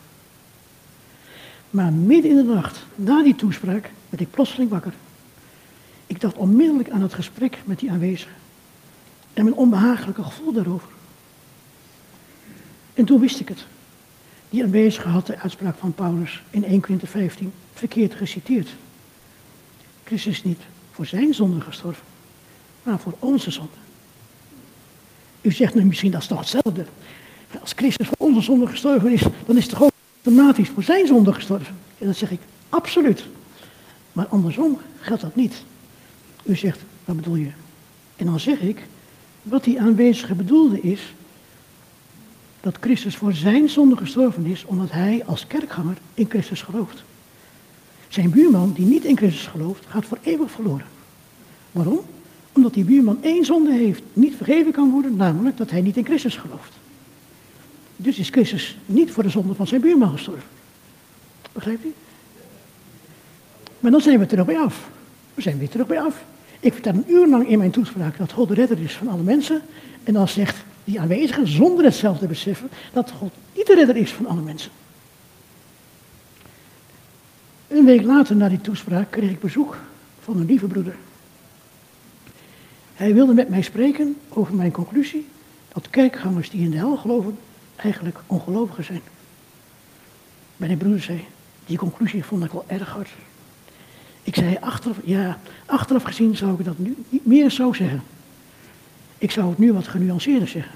Maar 1.70 1.92
midden 1.92 2.30
in 2.30 2.36
de 2.36 2.42
nacht, 2.42 2.84
na 2.94 3.22
die 3.22 3.34
toespraak, 3.34 3.90
werd 4.08 4.22
ik 4.22 4.30
plotseling 4.30 4.70
wakker. 4.70 4.92
Ik 6.06 6.20
dacht 6.20 6.36
onmiddellijk 6.36 6.90
aan 6.90 7.02
het 7.02 7.14
gesprek 7.14 7.58
met 7.64 7.78
die 7.78 7.90
aanwezigen. 7.90 8.34
En 9.34 9.44
mijn 9.44 9.56
onbehagelijke 9.56 10.22
gevoel 10.22 10.52
daarover. 10.52 10.88
En 12.94 13.04
toen 13.04 13.20
wist 13.20 13.40
ik 13.40 13.48
het. 13.48 13.66
Die 14.50 14.62
aanwezige 14.62 15.08
had 15.08 15.26
de 15.26 15.38
uitspraak 15.38 15.76
van 15.76 15.94
Paulus 15.94 16.42
in 16.50 16.64
1 16.64 16.80
Korinther 16.80 17.08
15 17.08 17.52
verkeerd 17.74 18.14
geciteerd. 18.14 18.68
Christus 20.04 20.32
is 20.32 20.44
niet 20.44 20.60
voor 20.92 21.06
zijn 21.06 21.34
zonde 21.34 21.60
gestorven, 21.60 22.04
maar 22.82 22.98
voor 22.98 23.14
onze 23.18 23.50
zonde. 23.50 23.70
U 25.40 25.52
zegt 25.52 25.74
nu 25.74 25.84
misschien 25.84 26.10
dat 26.10 26.20
is 26.20 26.26
toch 26.26 26.38
hetzelfde. 26.38 26.86
Als 27.60 27.72
Christus 27.76 28.06
voor 28.06 28.26
onze 28.26 28.40
zonde 28.40 28.66
gestorven 28.66 29.12
is, 29.12 29.22
dan 29.46 29.56
is 29.56 29.64
het 29.64 29.80
ook 29.80 29.90
automatisch 30.22 30.68
voor 30.68 30.82
zijn 30.82 31.06
zonde 31.06 31.32
gestorven. 31.32 31.76
En 31.98 32.06
dan 32.06 32.14
zeg 32.14 32.30
ik, 32.30 32.40
absoluut. 32.68 33.24
Maar 34.12 34.26
andersom 34.26 34.78
geldt 35.00 35.22
dat 35.22 35.36
niet. 35.36 35.62
U 36.42 36.56
zegt, 36.56 36.80
wat 37.04 37.16
bedoel 37.16 37.34
je? 37.36 37.50
En 38.16 38.26
dan 38.26 38.40
zeg 38.40 38.60
ik, 38.60 38.86
wat 39.42 39.64
die 39.64 39.80
aanwezige 39.80 40.34
bedoelde 40.34 40.80
is, 40.80 41.14
dat 42.60 42.76
Christus 42.80 43.16
voor 43.16 43.32
zijn 43.32 43.68
zonde 43.68 43.96
gestorven 43.96 44.46
is, 44.46 44.64
omdat 44.64 44.90
hij 44.90 45.22
als 45.26 45.46
kerkganger 45.46 45.96
in 46.14 46.26
Christus 46.28 46.62
gelooft. 46.62 47.02
Zijn 48.10 48.30
buurman 48.30 48.72
die 48.72 48.86
niet 48.86 49.04
in 49.04 49.16
Christus 49.16 49.46
gelooft, 49.46 49.86
gaat 49.86 50.04
voor 50.04 50.18
eeuwig 50.22 50.50
verloren. 50.50 50.86
Waarom? 51.72 52.00
Omdat 52.52 52.74
die 52.74 52.84
buurman 52.84 53.18
één 53.22 53.44
zonde 53.44 53.72
heeft, 53.72 54.02
niet 54.12 54.36
vergeven 54.36 54.72
kan 54.72 54.90
worden, 54.90 55.16
namelijk 55.16 55.56
dat 55.56 55.70
hij 55.70 55.80
niet 55.80 55.96
in 55.96 56.04
Christus 56.04 56.36
gelooft. 56.36 56.72
Dus 57.96 58.18
is 58.18 58.28
Christus 58.28 58.78
niet 58.86 59.10
voor 59.10 59.22
de 59.22 59.28
zonde 59.28 59.54
van 59.54 59.66
zijn 59.66 59.80
buurman 59.80 60.10
gestorven. 60.10 60.48
Begrijpt 61.52 61.84
u? 61.84 61.92
Maar 63.80 63.90
dan 63.90 64.00
zijn 64.00 64.18
we 64.18 64.26
terug 64.26 64.46
bij 64.46 64.58
af. 64.58 64.88
We 65.34 65.42
zijn 65.42 65.58
weer 65.58 65.68
terug 65.68 65.86
bij 65.86 66.00
af. 66.00 66.24
Ik 66.60 66.72
vertel 66.72 66.92
een 66.92 67.04
uur 67.12 67.28
lang 67.28 67.48
in 67.48 67.58
mijn 67.58 67.70
toespraak 67.70 68.18
dat 68.18 68.32
God 68.32 68.48
de 68.48 68.54
redder 68.54 68.80
is 68.80 68.92
van 68.92 69.08
alle 69.08 69.22
mensen. 69.22 69.62
En 70.04 70.12
dan 70.12 70.28
zegt 70.28 70.56
die 70.84 71.00
aanwezigen, 71.00 71.48
zonder 71.48 71.84
het 71.84 71.94
zelf 71.94 72.18
te 72.18 72.26
beseffen, 72.26 72.68
dat 72.92 73.10
God 73.10 73.32
niet 73.56 73.66
de 73.66 73.74
redder 73.74 73.96
is 73.96 74.12
van 74.12 74.26
alle 74.26 74.40
mensen. 74.40 74.70
Een 77.70 77.84
week 77.84 78.02
later, 78.02 78.36
na 78.36 78.48
die 78.48 78.60
toespraak, 78.60 79.10
kreeg 79.10 79.30
ik 79.30 79.40
bezoek 79.40 79.76
van 80.20 80.36
een 80.36 80.46
lieve 80.46 80.66
broeder. 80.66 80.96
Hij 82.94 83.14
wilde 83.14 83.34
met 83.34 83.48
mij 83.48 83.62
spreken 83.62 84.16
over 84.28 84.54
mijn 84.54 84.70
conclusie 84.70 85.26
dat 85.72 85.90
kerkgangers 85.90 86.50
die 86.50 86.64
in 86.64 86.70
de 86.70 86.76
hel 86.76 86.96
geloven 86.96 87.38
eigenlijk 87.76 88.18
ongelovigen 88.26 88.84
zijn. 88.84 89.00
Mijn 90.56 90.78
broeder 90.78 91.02
zei, 91.02 91.24
die 91.66 91.78
conclusie 91.78 92.24
vond 92.24 92.44
ik 92.44 92.52
wel 92.52 92.64
erg 92.66 92.88
hard. 92.88 93.10
Ik 94.22 94.34
zei, 94.34 94.56
achteraf, 94.60 94.96
ja, 95.04 95.38
achteraf 95.66 96.02
gezien 96.02 96.36
zou 96.36 96.58
ik 96.58 96.64
dat 96.64 96.78
nu 96.78 96.96
niet 97.08 97.26
meer 97.26 97.50
zo 97.50 97.72
zeggen. 97.72 98.02
Ik 99.18 99.30
zou 99.30 99.48
het 99.48 99.58
nu 99.58 99.72
wat 99.72 99.88
genuanceerder 99.88 100.48
zeggen. 100.48 100.72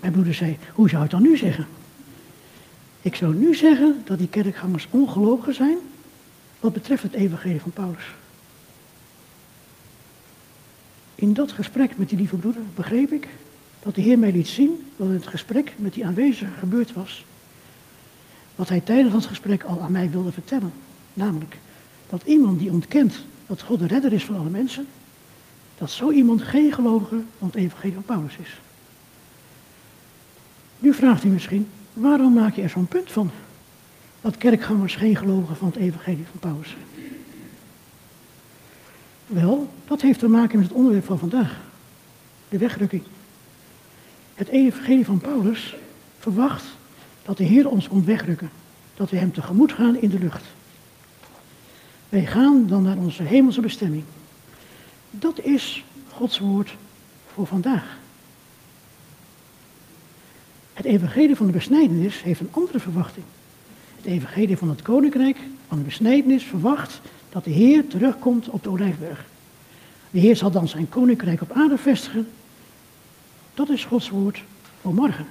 Mijn 0.00 0.12
broeder 0.12 0.34
zei, 0.34 0.58
hoe 0.74 0.88
zou 0.88 1.02
het 1.02 1.10
dan 1.10 1.22
nu 1.22 1.36
zeggen? 1.36 1.66
Ik 3.02 3.14
zou 3.14 3.34
nu 3.34 3.54
zeggen 3.54 4.02
dat 4.04 4.18
die 4.18 4.28
kerkgangers 4.28 4.86
ongelovigen 4.90 5.54
zijn 5.54 5.78
wat 6.60 6.72
betreft 6.72 7.02
het 7.02 7.12
evangelie 7.12 7.60
van 7.60 7.70
Paulus. 7.70 8.04
In 11.14 11.32
dat 11.32 11.52
gesprek 11.52 11.98
met 11.98 12.08
die 12.08 12.18
lieve 12.18 12.36
broeder 12.36 12.62
begreep 12.74 13.12
ik 13.12 13.28
dat 13.82 13.94
de 13.94 14.00
Heer 14.00 14.18
mij 14.18 14.32
liet 14.32 14.48
zien 14.48 14.86
wat 14.96 15.08
in 15.08 15.14
het 15.14 15.26
gesprek 15.26 15.72
met 15.76 15.94
die 15.94 16.06
aanwezigen 16.06 16.54
gebeurd 16.58 16.92
was. 16.92 17.24
Wat 18.54 18.68
hij 18.68 18.80
tijdens 18.80 19.14
het 19.14 19.26
gesprek 19.26 19.62
al 19.62 19.80
aan 19.80 19.92
mij 19.92 20.10
wilde 20.10 20.32
vertellen. 20.32 20.72
Namelijk 21.14 21.58
dat 22.08 22.22
iemand 22.24 22.58
die 22.58 22.70
ontkent 22.70 23.14
dat 23.46 23.62
God 23.62 23.78
de 23.78 23.86
redder 23.86 24.12
is 24.12 24.24
van 24.24 24.36
alle 24.36 24.50
mensen, 24.50 24.86
dat 25.78 25.90
zo 25.90 26.10
iemand 26.10 26.42
geen 26.42 26.72
gelovige 26.72 27.20
van 27.38 27.46
het 27.46 27.56
evangelie 27.56 27.94
van 27.94 28.02
Paulus 28.02 28.36
is. 28.36 28.60
Nu 30.78 30.94
vraagt 30.94 31.24
u 31.24 31.28
misschien, 31.28 31.68
waarom 31.92 32.32
maak 32.32 32.54
je 32.54 32.62
er 32.62 32.68
zo'n 32.68 32.86
punt 32.86 33.12
van? 33.12 33.30
Dat 34.20 34.36
kerkgangers 34.36 34.94
geen 34.94 35.16
gelovigen 35.16 35.56
van 35.56 35.68
het 35.68 35.76
evangelie 35.76 36.26
van 36.30 36.40
Paulus. 36.40 36.76
Wel, 39.26 39.68
dat 39.84 40.00
heeft 40.00 40.18
te 40.18 40.28
maken 40.28 40.58
met 40.58 40.68
het 40.68 40.76
onderwerp 40.76 41.04
van 41.04 41.18
vandaag. 41.18 41.60
De 42.48 42.58
wegrukking. 42.58 43.02
Het 44.34 44.48
evangelie 44.48 45.04
van 45.04 45.18
Paulus 45.18 45.74
verwacht 46.18 46.64
dat 47.22 47.36
de 47.36 47.44
Heer 47.44 47.68
ons 47.68 47.88
komt 47.88 48.04
wegrukken. 48.04 48.50
Dat 48.94 49.10
we 49.10 49.16
hem 49.16 49.32
tegemoet 49.32 49.72
gaan 49.72 49.96
in 49.96 50.08
de 50.08 50.18
lucht. 50.18 50.44
Wij 52.08 52.26
gaan 52.26 52.66
dan 52.66 52.82
naar 52.82 52.96
onze 52.96 53.22
hemelse 53.22 53.60
bestemming. 53.60 54.04
Dat 55.10 55.40
is 55.40 55.84
Gods 56.08 56.38
woord 56.38 56.76
voor 57.34 57.46
vandaag. 57.46 57.98
Het 60.82 60.90
evangelie 60.90 61.36
van 61.36 61.46
de 61.46 61.52
besnijdenis 61.52 62.22
heeft 62.22 62.40
een 62.40 62.48
andere 62.50 62.80
verwachting. 62.80 63.24
Het 63.96 64.04
evangelie 64.04 64.56
van 64.56 64.68
het 64.68 64.82
koninkrijk 64.82 65.36
van 65.68 65.78
de 65.78 65.84
besnijdenis 65.84 66.44
verwacht 66.44 67.00
dat 67.28 67.44
de 67.44 67.50
Heer 67.50 67.86
terugkomt 67.86 68.48
op 68.48 68.62
de 68.62 68.70
Olijfberg. 68.70 69.24
De 70.10 70.18
Heer 70.18 70.36
zal 70.36 70.50
dan 70.50 70.68
zijn 70.68 70.88
koninkrijk 70.88 71.40
op 71.40 71.52
aarde 71.52 71.78
vestigen. 71.78 72.28
Dat 73.54 73.68
is 73.68 73.84
Gods 73.84 74.08
woord 74.08 74.42
voor 74.80 74.94
morgen. 74.94 75.26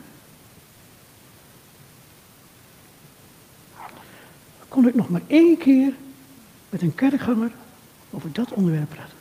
Kon 4.67 4.87
ik 4.87 4.95
nog 4.95 5.09
maar 5.09 5.23
één 5.27 5.57
keer 5.57 5.93
met 6.69 6.81
een 6.81 6.95
kerkganger 6.95 7.51
over 8.11 8.31
dat 8.31 8.53
onderwerp 8.53 8.89
praten. 8.89 9.20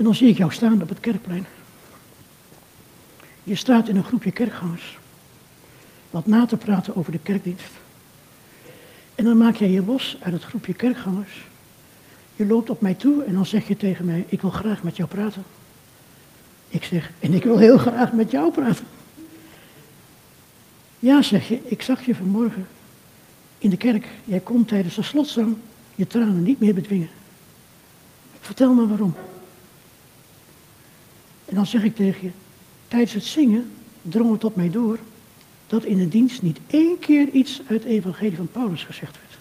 En 0.00 0.06
dan 0.06 0.14
zie 0.14 0.28
ik 0.28 0.36
jou 0.36 0.52
staan 0.52 0.82
op 0.82 0.88
het 0.88 1.00
kerkplein. 1.00 1.46
Je 3.42 3.54
staat 3.54 3.88
in 3.88 3.96
een 3.96 4.04
groepje 4.04 4.30
kerkgangers. 4.30 4.98
Wat 6.10 6.26
na 6.26 6.46
te 6.46 6.56
praten 6.56 6.96
over 6.96 7.12
de 7.12 7.18
kerkdienst. 7.18 7.70
En 9.14 9.24
dan 9.24 9.36
maak 9.36 9.56
jij 9.56 9.70
je 9.70 9.84
los 9.84 10.16
uit 10.20 10.32
het 10.32 10.44
groepje 10.44 10.74
kerkgangers. 10.74 11.44
Je 12.36 12.46
loopt 12.46 12.70
op 12.70 12.80
mij 12.80 12.94
toe 12.94 13.24
en 13.24 13.34
dan 13.34 13.46
zeg 13.46 13.68
je 13.68 13.76
tegen 13.76 14.04
mij, 14.04 14.24
ik 14.28 14.40
wil 14.40 14.50
graag 14.50 14.82
met 14.82 14.96
jou 14.96 15.08
praten. 15.08 15.42
Ik 16.68 16.84
zeg, 16.84 17.10
en 17.18 17.34
ik 17.34 17.44
wil 17.44 17.58
heel 17.58 17.78
graag 17.78 18.12
met 18.12 18.30
jou 18.30 18.52
praten. 18.52 18.86
Ja, 20.98 21.22
zeg 21.22 21.48
je, 21.48 21.60
ik 21.64 21.82
zag 21.82 22.06
je 22.06 22.14
vanmorgen 22.14 22.66
in 23.58 23.70
de 23.70 23.76
kerk. 23.76 24.08
Jij 24.24 24.40
kon 24.40 24.64
tijdens 24.64 24.94
de 24.94 25.02
slotzang 25.02 25.56
je 25.94 26.06
tranen 26.06 26.42
niet 26.42 26.60
meer 26.60 26.74
bedwingen. 26.74 27.10
Vertel 28.40 28.74
me 28.74 28.86
waarom. 28.86 29.14
En 31.50 31.56
dan 31.56 31.66
zeg 31.66 31.82
ik 31.82 31.96
tegen 31.96 32.22
je, 32.22 32.30
tijdens 32.88 33.12
het 33.12 33.24
zingen 33.24 33.72
drong 34.02 34.32
het 34.32 34.44
op 34.44 34.56
mij 34.56 34.70
door 34.70 34.98
dat 35.66 35.84
in 35.84 35.98
de 35.98 36.08
dienst 36.08 36.42
niet 36.42 36.58
één 36.66 36.98
keer 36.98 37.28
iets 37.28 37.60
uit 37.66 37.82
het 37.82 37.92
evangelie 37.92 38.36
van 38.36 38.48
Paulus 38.48 38.84
gezegd 38.84 39.18
werd. 39.20 39.38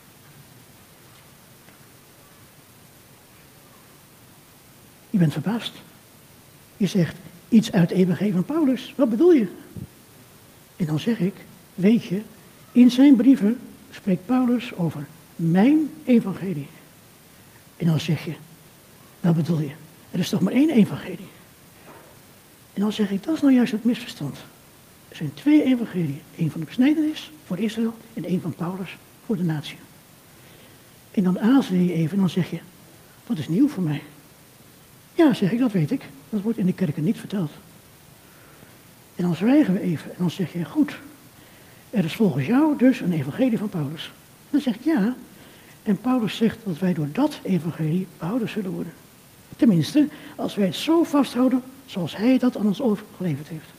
Je 5.09 5.17
bent 5.17 5.33
verbaasd. 5.33 5.71
Je 6.77 6.87
zegt 6.87 7.15
iets 7.49 7.71
uit 7.71 7.89
het 7.89 7.99
evangelie 7.99 8.33
van 8.33 8.45
Paulus. 8.45 8.93
Wat 8.97 9.09
bedoel 9.09 9.33
je? 9.33 9.47
En 10.75 10.85
dan 10.85 10.99
zeg 10.99 11.19
ik, 11.19 11.33
weet 11.75 12.03
je, 12.03 12.21
in 12.71 12.91
zijn 12.91 13.15
brieven 13.15 13.59
spreekt 13.91 14.25
Paulus 14.25 14.75
over 14.75 15.07
mijn 15.35 15.89
evangelie. 16.05 16.67
En 17.77 17.85
dan 17.85 17.99
zeg 17.99 18.25
je, 18.25 18.33
wat 19.19 19.35
bedoel 19.35 19.59
je? 19.59 19.71
Er 20.11 20.19
is 20.19 20.29
toch 20.29 20.41
maar 20.41 20.53
één 20.53 20.69
evangelie. 20.69 21.27
En 22.79 22.85
dan 22.85 22.93
zeg 22.93 23.11
ik, 23.11 23.23
dat 23.23 23.35
is 23.35 23.41
nou 23.41 23.53
juist 23.53 23.71
het 23.71 23.83
misverstand. 23.83 24.37
Er 25.09 25.15
zijn 25.15 25.33
twee 25.33 25.63
evangelieën. 25.63 26.21
Eén 26.37 26.51
van 26.51 26.59
de 26.59 26.65
besnijdenis 26.65 27.31
voor 27.45 27.59
Israël 27.59 27.93
en 28.13 28.25
één 28.25 28.41
van 28.41 28.53
Paulus 28.53 28.97
voor 29.25 29.37
de 29.37 29.43
natie. 29.43 29.77
En 31.11 31.23
dan 31.23 31.39
aarzel 31.39 31.75
je 31.75 31.93
even 31.93 32.11
en 32.11 32.19
dan 32.19 32.29
zeg 32.29 32.49
je, 32.49 32.59
dat 33.27 33.37
is 33.37 33.47
nieuw 33.47 33.67
voor 33.67 33.83
mij. 33.83 34.01
Ja, 35.13 35.33
zeg 35.33 35.51
ik, 35.51 35.59
dat 35.59 35.71
weet 35.71 35.91
ik. 35.91 36.01
Dat 36.29 36.41
wordt 36.41 36.57
in 36.57 36.65
de 36.65 36.73
kerken 36.73 37.03
niet 37.03 37.17
verteld. 37.17 37.51
En 39.15 39.23
dan 39.23 39.35
zwijgen 39.35 39.73
we 39.73 39.81
even 39.81 40.09
en 40.11 40.17
dan 40.17 40.31
zeg 40.31 40.53
je, 40.53 40.65
goed, 40.65 40.95
er 41.89 42.05
is 42.05 42.15
volgens 42.15 42.45
jou 42.45 42.77
dus 42.77 42.99
een 42.99 43.13
evangelie 43.13 43.57
van 43.57 43.69
Paulus. 43.69 44.11
Dan 44.49 44.61
zeg 44.61 44.75
ik 44.75 44.83
ja. 44.83 45.15
En 45.83 46.01
Paulus 46.01 46.35
zegt 46.35 46.57
dat 46.63 46.79
wij 46.79 46.93
door 46.93 47.09
dat 47.11 47.39
evangelie 47.43 48.07
behouden 48.17 48.49
zullen 48.49 48.71
worden. 48.71 48.93
Tenminste, 49.57 50.07
als 50.35 50.55
wij 50.55 50.65
het 50.65 50.75
zo 50.75 51.03
vasthouden 51.03 51.63
zoals 51.89 52.17
hij 52.17 52.37
dat 52.37 52.57
aan 52.57 52.65
ons 52.65 52.81
overgeleverd 52.81 53.47
heeft. 53.47 53.69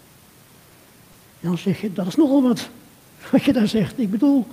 En 1.40 1.49
dan 1.49 1.59
zeg 1.59 1.81
je, 1.81 1.92
dat 1.92 2.07
is 2.07 2.16
nogal 2.16 2.42
wat, 2.42 2.68
wat 3.33 3.44
je 3.44 3.53
daar 3.53 3.68
zegt. 3.68 3.99
Ik 3.99 4.11
bedoel, 4.11 4.46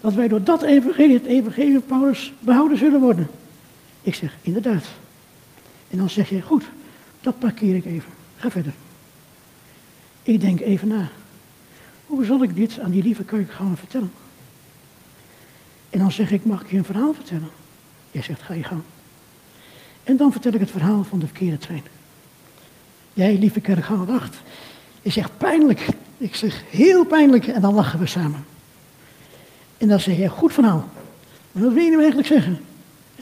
dat 0.00 0.14
wij 0.14 0.28
door 0.28 0.42
dat 0.42 0.62
evangelie, 0.62 1.14
het 1.14 1.24
evangelie 1.24 1.72
van 1.72 1.84
Paulus, 1.84 2.32
behouden 2.38 2.78
zullen 2.78 3.00
worden. 3.00 3.30
Ik 4.02 4.14
zeg, 4.14 4.36
inderdaad. 4.42 4.84
En 5.90 5.98
dan 5.98 6.10
zeg 6.10 6.28
je, 6.28 6.42
goed, 6.42 6.64
dat 7.20 7.38
parkeer 7.38 7.76
ik 7.76 7.84
even. 7.84 8.10
Ga 8.36 8.50
verder. 8.50 8.72
Ik 10.22 10.40
denk 10.40 10.60
even 10.60 10.88
na. 10.88 11.08
Hoe 12.06 12.24
zal 12.24 12.42
ik 12.42 12.56
dit 12.56 12.78
aan 12.78 12.90
die 12.90 13.02
lieve 13.02 13.24
keuken 13.24 13.54
gaan 13.54 13.76
vertellen? 13.76 14.12
En 15.90 15.98
dan 15.98 16.12
zeg 16.12 16.30
ik, 16.30 16.44
mag 16.44 16.62
ik 16.62 16.70
je 16.70 16.76
een 16.76 16.84
verhaal 16.84 17.14
vertellen? 17.14 17.50
Jij 18.10 18.22
zegt, 18.22 18.42
ga 18.42 18.54
je 18.54 18.64
gang. 18.64 18.82
En 20.04 20.16
dan 20.16 20.32
vertel 20.32 20.52
ik 20.52 20.60
het 20.60 20.70
verhaal 20.70 21.04
van 21.04 21.18
de 21.18 21.26
verkeerde 21.26 21.58
trein. 21.58 21.82
Jij, 23.12 23.38
lieve 23.38 23.60
kerkganger, 23.60 24.06
wacht. 24.06 24.36
Je 25.02 25.10
zegt, 25.10 25.30
pijnlijk. 25.38 25.86
Ik 26.16 26.34
zeg, 26.34 26.62
heel 26.70 27.04
pijnlijk. 27.04 27.46
En 27.46 27.60
dan 27.60 27.74
lachen 27.74 27.98
we 27.98 28.06
samen. 28.06 28.44
En 29.78 29.88
dan 29.88 30.00
zeg 30.00 30.16
je, 30.16 30.28
goed 30.28 30.52
verhaal. 30.52 30.88
Maar 31.52 31.62
wat 31.62 31.72
wil 31.72 31.82
je 31.82 31.90
nu 31.90 31.96
eigenlijk 31.96 32.28
zeggen? 32.28 32.60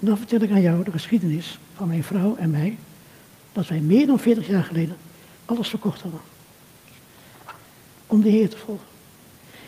En 0.00 0.07
dan 0.07 0.16
vertel 0.16 0.40
ik 0.40 0.50
aan 0.50 0.61
jou 0.61 0.85
de 0.85 0.90
geschiedenis 0.90 1.59
van 1.74 1.88
mijn 1.88 2.05
vrouw 2.05 2.37
en 2.37 2.50
mij. 2.50 2.76
Dat 3.53 3.68
wij 3.68 3.81
meer 3.81 4.07
dan 4.07 4.18
40 4.18 4.48
jaar 4.48 4.64
geleden 4.64 4.96
alles 5.44 5.68
verkocht 5.68 6.00
hadden. 6.00 6.20
Om 8.07 8.22
de 8.22 8.29
Heer 8.29 8.48
te 8.48 8.57
volgen. 8.57 8.87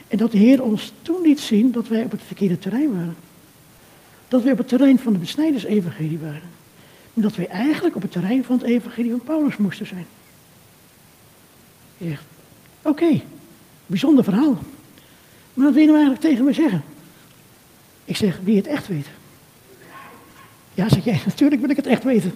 En 0.09 0.19
dat 0.19 0.31
de 0.33 0.39
Heer 0.39 0.63
ons 0.63 0.93
toen 1.03 1.23
liet 1.23 1.41
zien 1.41 1.73
dat 1.73 1.89
wij 1.89 2.05
op 2.05 2.11
het 2.11 2.21
verkeerde 2.27 2.59
terrein 2.59 2.93
waren. 2.93 3.17
Dat 4.29 4.43
wij 4.43 4.53
op 4.53 4.59
het 4.59 4.69
terrein 4.69 4.99
van 4.99 5.13
de 5.13 5.19
besnijdersevangelie 5.19 6.19
waren. 6.19 6.51
Maar 7.13 7.25
dat 7.25 7.37
wij 7.37 7.49
eigenlijk 7.49 7.97
op 7.97 8.03
het 8.03 8.13
terrein 8.13 8.45
van 8.45 8.59
het 8.59 8.67
evangelie 8.67 9.11
van 9.11 9.23
Paulus 9.23 9.57
moesten 9.57 9.87
zijn. 9.87 10.07
Je 11.97 12.17
oké, 12.83 13.21
bijzonder 13.87 14.25
verhaal. 14.25 14.59
Maar 15.55 15.65
wat 15.65 15.75
wil 15.75 15.83
je 15.83 15.89
nou 15.89 15.99
eigenlijk 15.99 16.21
tegen 16.21 16.45
me 16.45 16.53
zeggen? 16.53 16.83
Ik 18.05 18.17
zeg, 18.17 18.39
wie 18.43 18.57
het 18.57 18.67
echt 18.67 18.87
weet. 18.87 19.07
Ja, 20.75 20.89
zeg 20.89 21.05
jij, 21.05 21.21
natuurlijk 21.27 21.61
wil 21.61 21.71
ik 21.71 21.77
het 21.77 21.87
echt 21.87 22.05
weten. 22.05 22.35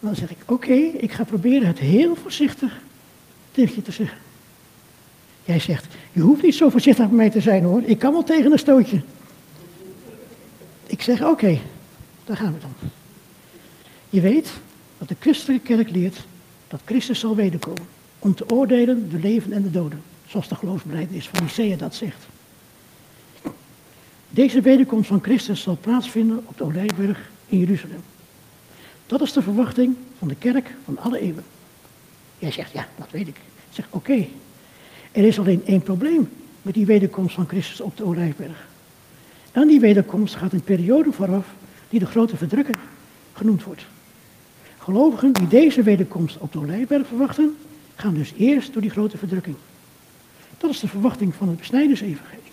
Dan 0.00 0.14
zeg 0.14 0.30
ik, 0.30 0.36
oké, 0.46 0.74
ik 0.74 1.12
ga 1.12 1.24
proberen 1.24 1.66
het 1.66 1.78
heel 1.78 2.14
voorzichtig 2.14 2.80
tegen 3.52 3.74
je 3.74 3.82
te 3.82 3.92
zeggen. 3.92 4.18
Jij 5.44 5.58
zegt, 5.58 5.86
je 6.12 6.20
hoeft 6.20 6.42
niet 6.42 6.54
zo 6.54 6.68
voorzichtig 6.68 7.04
met 7.04 7.16
mij 7.16 7.30
te 7.30 7.40
zijn 7.40 7.64
hoor, 7.64 7.82
ik 7.84 7.98
kan 7.98 8.12
wel 8.12 8.24
tegen 8.24 8.52
een 8.52 8.58
stootje. 8.58 9.00
Ik 10.86 11.02
zeg, 11.02 11.24
oké, 11.24 11.58
daar 12.24 12.36
gaan 12.36 12.52
we 12.52 12.58
dan. 12.60 12.90
Je 14.12 14.20
weet 14.20 14.52
dat 14.98 15.08
de 15.08 15.16
christelijke 15.18 15.66
kerk 15.74 15.90
leert 15.90 16.16
dat 16.68 16.80
Christus 16.84 17.20
zal 17.20 17.36
wederkomen. 17.36 17.86
Om 18.18 18.34
te 18.34 18.50
oordelen 18.50 19.10
de 19.10 19.18
leven 19.18 19.52
en 19.52 19.62
de 19.62 19.70
doden. 19.70 20.02
Zoals 20.26 20.48
de 20.48 20.54
geloofsbelijdenis 20.54 21.28
van 21.28 21.42
Nicea 21.42 21.76
dat 21.76 21.94
zegt. 21.94 22.26
Deze 24.28 24.60
wederkomst 24.60 25.08
van 25.08 25.22
Christus 25.22 25.62
zal 25.62 25.78
plaatsvinden 25.80 26.42
op 26.46 26.58
de 26.58 26.64
Olijfberg 26.64 27.30
in 27.46 27.58
Jeruzalem. 27.58 28.02
Dat 29.06 29.20
is 29.20 29.32
de 29.32 29.42
verwachting 29.42 29.96
van 30.18 30.28
de 30.28 30.36
kerk 30.36 30.74
van 30.84 30.98
alle 30.98 31.18
eeuwen. 31.18 31.44
Jij 32.38 32.52
zegt, 32.52 32.72
ja, 32.72 32.88
dat 32.98 33.10
weet 33.10 33.28
ik. 33.28 33.36
Ik 33.36 33.74
zeg, 33.74 33.86
oké. 33.90 34.26
Er 35.12 35.24
is 35.24 35.38
alleen 35.38 35.62
één 35.66 35.82
probleem 35.82 36.28
met 36.62 36.74
die 36.74 36.86
wederkomst 36.86 37.34
van 37.34 37.48
Christus 37.48 37.80
op 37.80 37.96
de 37.96 38.04
Olijfberg. 38.04 38.66
Aan 39.52 39.68
die 39.68 39.80
wederkomst 39.80 40.34
gaat 40.34 40.52
een 40.52 40.62
periode 40.62 41.12
vooraf 41.12 41.46
die 41.88 42.00
de 42.00 42.06
grote 42.06 42.36
verdrukking 42.36 42.78
genoemd 43.32 43.64
wordt. 43.64 43.84
Gelovigen 44.82 45.32
die 45.32 45.48
deze 45.48 45.82
wederkomst 45.82 46.38
op 46.38 46.52
de 46.52 46.58
Olijfberg 46.58 47.06
verwachten, 47.06 47.56
gaan 47.94 48.14
dus 48.14 48.32
eerst 48.36 48.72
door 48.72 48.82
die 48.82 48.90
grote 48.90 49.18
verdrukking. 49.18 49.56
Dat 50.58 50.70
is 50.70 50.80
de 50.80 50.88
verwachting 50.88 51.34
van 51.34 51.48
het 51.48 51.56
besnijdersevangelie. 51.56 52.52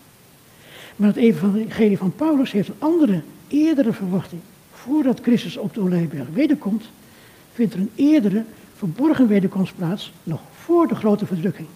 Maar 0.95 1.07
het 1.07 1.17
evangelie 1.17 1.97
van 1.97 2.15
Paulus 2.15 2.51
heeft 2.51 2.67
een 2.67 2.75
andere, 2.79 3.21
eerdere 3.47 3.93
verwachting. 3.93 4.41
Voordat 4.73 5.19
Christus 5.21 5.57
op 5.57 5.73
de 5.73 5.79
Olijfberg 5.79 6.27
wederkomt, 6.33 6.89
vindt 7.53 7.73
er 7.73 7.79
een 7.79 7.91
eerdere, 7.95 8.43
verborgen 8.75 9.27
wederkomst 9.27 9.75
plaats, 9.75 10.11
nog 10.23 10.41
voor 10.63 10.87
de 10.87 10.95
grote 10.95 11.25
verdrukking. 11.25 11.67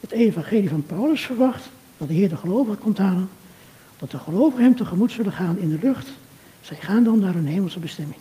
Het 0.00 0.10
evangelie 0.10 0.68
van 0.68 0.86
Paulus 0.86 1.20
verwacht 1.20 1.68
dat 1.96 2.08
de 2.08 2.14
Heer 2.14 2.28
de 2.28 2.36
gelovigen 2.36 2.78
komt 2.78 2.98
halen, 2.98 3.28
dat 3.98 4.10
de 4.10 4.18
gelovigen 4.18 4.64
hem 4.64 4.76
tegemoet 4.76 5.12
zullen 5.12 5.32
gaan 5.32 5.58
in 5.58 5.68
de 5.68 5.78
lucht. 5.82 6.08
Zij 6.60 6.76
gaan 6.76 7.04
dan 7.04 7.18
naar 7.18 7.34
hun 7.34 7.46
hemelse 7.46 7.78
bestemming. 7.78 8.18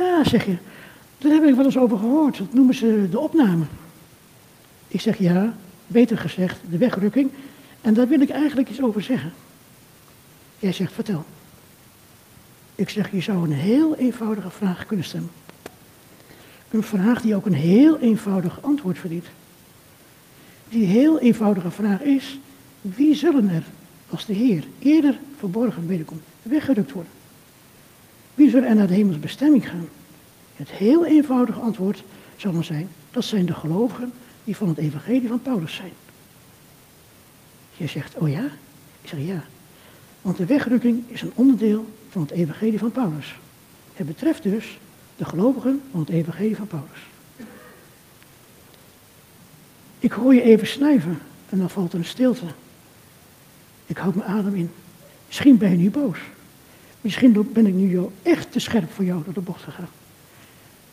Ja, 0.00 0.24
zeg 0.24 0.46
je, 0.46 0.56
daar 1.18 1.32
heb 1.32 1.44
ik 1.44 1.54
wel 1.54 1.64
eens 1.64 1.78
over 1.78 1.98
gehoord. 1.98 2.38
Dat 2.38 2.54
noemen 2.54 2.74
ze 2.74 3.08
de 3.10 3.18
opname. 3.18 3.64
Ik 4.88 5.00
zeg 5.00 5.18
ja, 5.18 5.54
beter 5.86 6.18
gezegd, 6.18 6.60
de 6.70 6.78
wegrukking. 6.78 7.30
En 7.80 7.94
daar 7.94 8.08
wil 8.08 8.20
ik 8.20 8.30
eigenlijk 8.30 8.68
iets 8.68 8.82
over 8.82 9.02
zeggen. 9.02 9.32
Jij 10.58 10.72
zegt, 10.72 10.92
vertel. 10.92 11.24
Ik 12.74 12.88
zeg, 12.88 13.12
je 13.12 13.20
zou 13.20 13.44
een 13.44 13.52
heel 13.52 13.96
eenvoudige 13.96 14.50
vraag 14.50 14.86
kunnen 14.86 15.04
stellen. 15.04 15.30
Een 16.70 16.82
vraag 16.82 17.20
die 17.20 17.34
ook 17.34 17.46
een 17.46 17.52
heel 17.52 17.98
eenvoudig 17.98 18.62
antwoord 18.62 18.98
verdient. 18.98 19.26
Die 20.68 20.86
heel 20.86 21.18
eenvoudige 21.18 21.70
vraag 21.70 22.00
is, 22.00 22.38
wie 22.80 23.14
zullen 23.14 23.48
er, 23.48 23.62
als 24.08 24.26
de 24.26 24.32
Heer 24.32 24.64
eerder 24.78 25.18
verborgen 25.38 25.86
wederkomt, 25.86 26.22
weggerukt 26.42 26.92
worden? 26.92 27.12
Wie 28.34 28.50
zullen 28.50 28.68
er 28.68 28.74
naar 28.74 28.86
de 28.86 28.94
hemels 28.94 29.18
bestemming 29.18 29.68
gaan? 29.68 29.88
Het 30.56 30.70
heel 30.70 31.06
eenvoudige 31.06 31.60
antwoord 31.60 32.02
zal 32.36 32.52
dan 32.52 32.64
zijn, 32.64 32.88
dat 33.10 33.24
zijn 33.24 33.46
de 33.46 33.54
gelovigen 33.54 34.12
die 34.44 34.56
van 34.56 34.68
het 34.68 34.78
evangelie 34.78 35.28
van 35.28 35.42
Paulus 35.42 35.74
zijn. 35.74 35.92
Je 37.76 37.86
zegt, 37.86 38.14
oh 38.14 38.28
ja? 38.28 38.44
Ik 39.02 39.08
zeg 39.08 39.20
ja. 39.20 39.44
Want 40.22 40.36
de 40.36 40.46
wegrukking 40.46 41.02
is 41.06 41.22
een 41.22 41.32
onderdeel 41.34 41.86
van 42.10 42.22
het 42.22 42.30
evangelie 42.30 42.78
van 42.78 42.92
Paulus. 42.92 43.34
Het 43.94 44.06
betreft 44.06 44.42
dus 44.42 44.78
de 45.16 45.24
gelovigen 45.24 45.82
van 45.90 46.00
het 46.00 46.08
evangelie 46.08 46.56
van 46.56 46.66
Paulus. 46.66 46.98
Ik 49.98 50.12
hoor 50.12 50.34
je 50.34 50.42
even 50.42 50.66
snuiven 50.66 51.18
en 51.48 51.58
dan 51.58 51.70
valt 51.70 51.92
er 51.92 51.98
een 51.98 52.04
stilte. 52.04 52.46
Ik 53.86 53.96
houd 53.96 54.14
mijn 54.14 54.28
adem 54.28 54.54
in. 54.54 54.70
Misschien 55.26 55.58
ben 55.58 55.70
je 55.70 55.76
nu 55.76 55.90
boos. 55.90 56.18
Misschien 57.00 57.52
ben 57.52 57.66
ik 57.66 57.74
nu 57.74 58.00
echt 58.22 58.52
te 58.52 58.58
scherp 58.58 58.92
voor 58.92 59.04
jou 59.04 59.24
door 59.24 59.34
de 59.34 59.40
bocht 59.40 59.62
gegaan. 59.62 59.88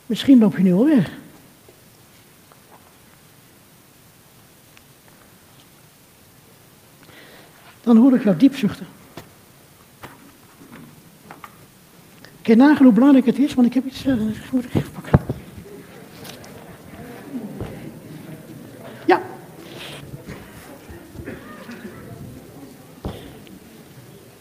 Misschien 0.05 0.39
loop 0.39 0.57
je 0.57 0.63
nu 0.63 0.73
al 0.73 0.85
weg. 0.85 1.11
Dan 7.81 7.97
hoor 7.97 8.15
ik 8.15 8.23
jou 8.23 8.37
diep 8.37 8.55
zuchten. 8.55 8.87
Ik 12.21 12.55
kan 12.55 12.57
nagaan 12.57 12.83
hoe 12.83 12.93
belangrijk 12.93 13.25
het 13.25 13.39
is, 13.39 13.53
want 13.53 13.67
ik 13.67 13.73
heb 13.73 13.85
iets. 13.85 14.05
Uh, 14.05 14.15
moet 14.51 14.63
ik 14.63 14.73
even 14.73 14.91
pakken. 14.91 15.19
Ja. 19.05 19.21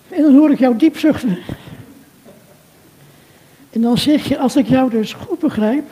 En 0.08 0.22
dan 0.22 0.25
hoor 0.36 0.50
ik 0.50 0.58
jou 0.58 0.76
diep 0.76 0.98
zuchten. 0.98 1.38
En 3.70 3.80
dan 3.80 3.98
zeg 3.98 4.28
je, 4.28 4.38
als 4.38 4.56
ik 4.56 4.68
jou 4.68 4.90
dus 4.90 5.12
goed 5.12 5.38
begrijp, 5.38 5.90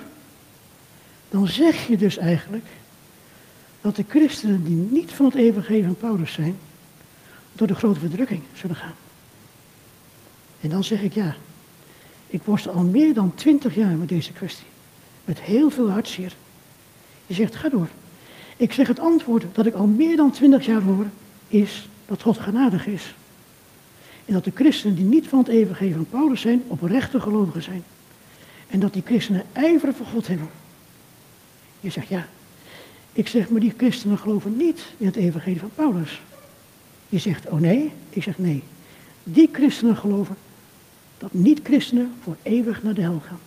dan 1.31 1.49
zeg 1.49 1.87
je 1.87 1.97
dus 1.97 2.17
eigenlijk 2.17 2.67
dat 3.81 3.97
de 3.97 4.05
christenen 4.09 4.65
die 4.65 4.89
niet 4.91 5.13
van 5.13 5.27
het 5.27 5.35
evangelie 5.35 5.85
van 5.85 5.97
Paulus 5.97 6.33
zijn, 6.33 6.57
door 7.53 7.67
de 7.67 7.75
grote 7.75 8.01
verdrukking 8.01 8.43
zullen 8.53 8.77
gaan. 8.77 8.95
En 10.61 10.69
dan 10.69 10.85
zeg 10.85 11.03
ik 11.03 11.15
ja, 11.15 11.37
ik 12.27 12.43
worstel 12.45 12.73
al 12.73 12.83
meer 12.83 13.15
dan 13.15 13.35
twintig 13.35 13.75
jaar 13.75 13.97
met 13.97 14.09
deze 14.09 14.33
kwestie. 14.33 14.67
Met 15.25 15.41
heel 15.41 15.71
veel 15.71 15.91
hartzeer. 15.91 16.35
Je 17.27 17.35
zegt, 17.35 17.57
ga 17.57 17.69
door. 17.69 17.89
Ik 18.57 18.73
zeg 18.73 18.89
het 18.89 18.99
antwoord 18.99 19.45
dat 19.53 19.67
ik 19.67 19.75
al 19.75 19.87
meer 19.87 20.17
dan 20.17 20.31
twintig 20.31 20.67
jaar 20.67 20.83
hoor, 20.83 21.07
is 21.49 21.89
dat 22.07 22.23
God 22.23 22.39
genadig 22.39 22.87
is. 22.87 23.15
En 24.25 24.33
dat 24.33 24.45
de 24.45 24.53
christenen 24.55 24.97
die 24.97 25.05
niet 25.05 25.29
van 25.29 25.39
het 25.39 25.49
evangelie 25.49 25.95
van 25.95 26.07
Paulus 26.11 26.41
zijn, 26.41 26.63
oprechte 26.67 27.21
gelovigen 27.21 27.63
zijn. 27.63 27.85
En 28.67 28.81
dat 28.81 28.93
die 28.93 29.03
christenen 29.05 29.45
ijveren 29.53 29.95
voor 29.95 30.07
God 30.07 30.27
hebben. 30.27 30.49
Je 31.81 31.91
zegt 31.91 32.09
ja. 32.09 32.27
Ik 33.13 33.29
zeg, 33.29 33.49
maar 33.49 33.61
die 33.61 33.75
christenen 33.77 34.19
geloven 34.19 34.57
niet 34.57 34.85
in 34.97 35.07
het 35.07 35.17
evangelie 35.17 35.61
van 35.61 35.71
Paulus. 35.75 36.23
Je 37.09 37.19
zegt, 37.19 37.49
oh 37.49 37.61
nee? 37.61 37.93
Ik 38.11 38.23
zeg 38.23 38.39
nee. 38.39 38.63
Die 39.23 39.49
christenen 39.53 39.97
geloven 39.97 40.37
dat 41.19 41.33
niet-christenen 41.33 42.13
voor 42.23 42.37
eeuwig 42.43 42.83
naar 42.83 42.95
de 42.95 43.01
hel 43.01 43.23
gaan. 43.27 43.39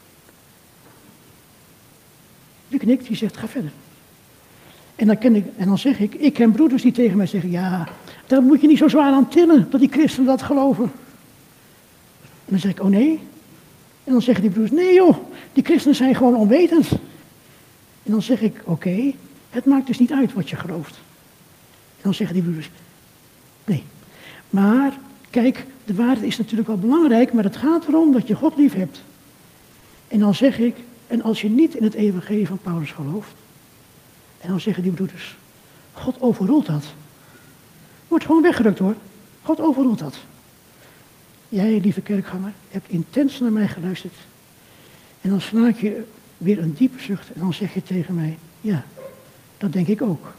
Die 2.68 2.80
knikt, 2.80 3.08
die 3.08 3.16
zegt, 3.16 3.38
ga 3.38 3.48
verder. 3.48 3.72
En 4.96 5.08
dan, 5.08 5.18
ken 5.18 5.36
ik, 5.36 5.46
en 5.58 5.68
dan 5.68 5.78
zeg 5.78 6.00
ik, 6.00 6.14
ik 6.14 6.34
ken 6.34 6.52
broeders 6.52 6.82
die 6.82 6.92
tegen 6.92 7.18
mij 7.18 7.28
zeggen, 7.28 7.52
ja, 7.52 7.88
daar 8.28 8.42
moet 8.42 8.62
je 8.62 8.68
niet 8.68 8.78
zo 8.78 8.88
zwaar 8.88 9.12
aan 9.12 9.28
tillen, 9.28 9.68
dat 9.70 9.80
die 9.80 9.92
christenen 9.92 10.28
dat 10.28 10.42
geloven. 10.42 10.92
En 12.22 12.54
dan 12.54 12.60
zeg 12.60 12.72
ik, 12.72 12.82
oh 12.82 12.90
nee? 12.90 13.20
En 14.04 14.12
dan 14.12 14.22
zeggen 14.22 14.44
die 14.44 14.52
broeders, 14.52 14.82
nee 14.82 14.94
joh, 14.94 15.18
die 15.54 15.64
christenen 15.64 15.96
zijn 15.96 16.16
gewoon 16.16 16.36
onwetend. 16.36 16.92
En 18.04 18.12
dan 18.12 18.22
zeg 18.22 18.42
ik, 18.42 18.62
oké, 18.64 19.14
het 19.50 19.66
maakt 19.66 19.88
dus 19.88 20.00
niet 20.00 20.12
uit 20.12 20.34
wat 20.34 20.50
je 20.50 20.56
gelooft. 20.56 20.96
En 21.96 22.04
dan 22.04 22.14
zeggen 22.14 22.36
die 22.36 22.44
broeders, 22.44 22.70
nee. 23.66 23.84
Maar, 24.50 24.98
kijk, 25.30 25.66
de 25.86 25.94
waarheid 25.94 26.26
is 26.26 26.38
natuurlijk 26.38 26.68
wel 26.68 26.78
belangrijk, 26.78 27.34
maar 27.34 27.44
het 27.44 27.58
gaat 27.58 27.88
erom 27.88 28.12
dat 28.12 28.28
je 28.28 28.36
God 28.36 28.58
lief 28.58 28.74
hebt. 28.74 29.02
En 30.08 30.20
dan 30.20 30.36
zeg 30.36 30.60
ik, 30.60 30.76
en 31.08 31.22
als 31.22 31.42
je 31.42 31.50
niet 31.50 31.76
in 31.76 31.84
het 31.84 31.94
evangelie 31.94 32.48
van 32.48 32.60
Paulus 32.62 32.92
gelooft, 32.92 33.34
en 34.42 34.50
dan 34.50 34.60
zeggen 34.60 34.84
die 34.84 34.92
broeders, 34.92 35.38
God 35.94 36.22
overroelt 36.22 36.66
dat. 36.66 36.84
Wordt 38.08 38.26
gewoon 38.26 38.42
weggerukt 38.42 38.80
hoor. 38.80 38.96
God 39.42 39.60
overroelt 39.60 40.00
dat. 40.00 40.18
Jij, 41.50 41.80
lieve 41.80 42.02
kerkganger, 42.02 42.54
hebt 42.70 42.90
intens 42.90 43.40
naar 43.40 43.52
mij 43.52 43.68
geluisterd. 43.68 44.14
En 45.22 45.30
dan 45.30 45.42
slaak 45.42 45.78
je 45.78 46.04
weer 46.38 46.60
een 46.60 46.74
diepe 46.74 47.00
zucht 47.02 47.34
en 47.34 47.40
dan 47.40 47.54
zeg 47.54 47.74
je 47.74 47.84
tegen 47.84 48.16
mij, 48.16 48.38
ja, 48.62 48.86
dat 49.58 49.74
denk 49.74 49.88
ik 49.88 50.02
ook. 50.02 50.34